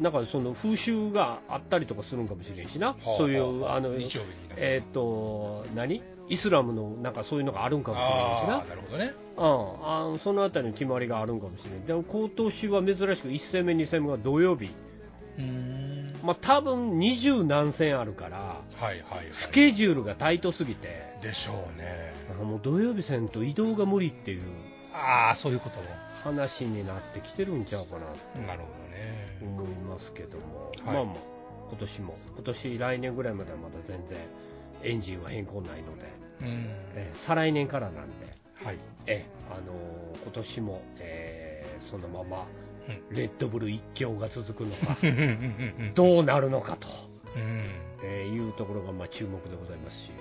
[0.00, 3.90] なんかその風習があったりとかするんかもしれんしな、そういう、はあの
[4.56, 6.02] えっ、と、何？
[6.28, 8.64] イスラムのなんかそういうのがあるんかもしれんしなあ。
[8.64, 9.14] ーなるほどね。
[9.38, 14.70] うん、あそのあたりの決まりがあるんかもしれない、でも今年は珍しく1戦目、2戦目が土曜日、
[15.38, 19.28] うんまあ多分二十何戦あるから、はいはい、はい。
[19.30, 22.12] スケジュールがタイトすぎて、でしょうね。
[22.40, 24.42] あもう土曜日戦と移動が無理っていう
[24.92, 25.76] ああ、そういうこと
[26.24, 28.87] 話になってきてるんちゃうかなとなるほどね。
[29.46, 30.94] 思いますけども、はい。
[30.94, 31.14] まあまあ、
[31.70, 34.18] 今年も、今年来年ぐらいまではまだ全然
[34.82, 36.04] エンジンは変更ないので、
[36.42, 36.66] うん。
[36.94, 38.26] えー再来年からなんで、
[38.64, 38.76] はい。
[39.06, 42.46] えーあのー今年も、えーそのまま
[42.88, 43.16] うん。
[43.16, 45.08] レッドブル一強が続くのか、うん。
[45.08, 46.88] うんうんうんどうなるのかと、
[47.36, 47.64] うん。
[48.02, 50.12] えーいうところがまあ注目でございますし、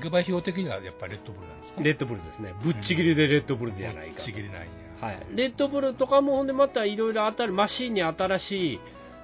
[0.00, 1.82] 下馬評的にはやっぱりレッドブルなんですか？
[1.82, 4.22] レッドブルですね、ぶっちぎりでレッドブルじゃないかと。
[4.22, 4.68] ちぎりないんや。
[5.04, 8.80] はい、レッドブルとかもほんでまたいろいろ当たるマシンに新しい、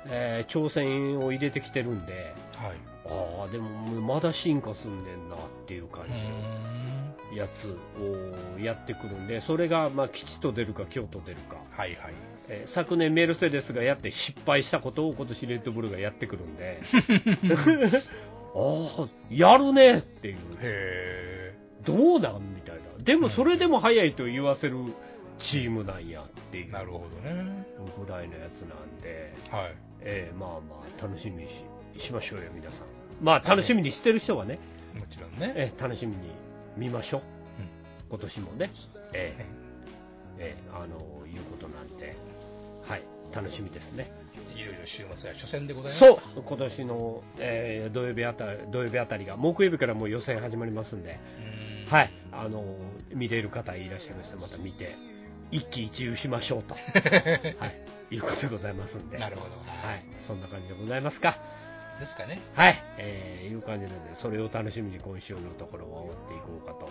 [0.07, 2.35] えー挑戦を入れてきてるんで。
[2.57, 2.77] はい。
[3.07, 3.69] ああでも
[4.01, 7.33] まだ進化すんねんなっていう感うじん。
[7.33, 12.15] のやつをやってくるんでそれがまあ吉と出るか京と出るか、はいはい。
[12.51, 16.81] えー昨年メルセデスがやって失敗したことを今年レッドブルがやってくるんで。
[18.55, 20.37] ああやるねっていう。
[20.61, 21.55] へ
[21.85, 22.83] どうなんみたいな。
[23.03, 24.77] でもそれでも早いと言わせる
[25.41, 26.67] チームなんやっていう。
[26.69, 26.73] え。
[26.73, 27.67] なるほどね。
[27.99, 29.75] ぐらいのやつなんで、はい。
[30.03, 31.65] えーまあまあ楽しみにし
[31.99, 32.87] しましょうよ皆さん。
[33.21, 34.59] まあ楽しみにしてる人はね、
[34.95, 35.53] もちろんね。
[35.57, 36.31] えー楽しみに
[36.77, 37.23] 見ましょう、
[37.61, 37.69] うん。
[38.09, 38.71] 今年もね。
[39.13, 42.17] えーえーあのいうことなんで。
[42.87, 43.03] はい。
[43.35, 44.11] 楽しみですね。
[44.57, 45.99] いよいよ週末は初戦でございます。
[45.99, 46.43] そう。
[46.45, 51.19] 今年の、えー土曜日あたり土曜日あたりが木曜日からもう予選始まりますんで、
[51.87, 51.93] うん。
[51.93, 52.11] はい。
[52.33, 52.65] あの
[53.13, 54.97] 見れる方いらっしゃいましたらまた見て
[55.51, 56.75] 一喜一憂しましょうと、
[57.59, 57.67] は
[58.11, 59.51] い、いうことでございますんでなるほど。
[59.89, 61.39] はい、そんな感じでございますか。
[61.99, 62.41] ですかね。
[62.55, 66.89] はい、えー、いう感じなので、それを楽しみに今週のところは終わっていこうかと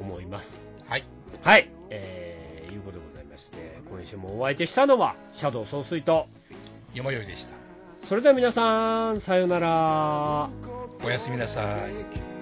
[0.00, 0.60] 思います。
[0.88, 1.04] はい。
[1.42, 6.26] はい、えー、いうことでございまして、今週もお相手したのは、シャドウ総帥と、
[6.94, 7.54] よもよいでした。
[8.06, 10.48] それでは皆さん、さようなら。
[11.04, 12.35] おやすみなさい。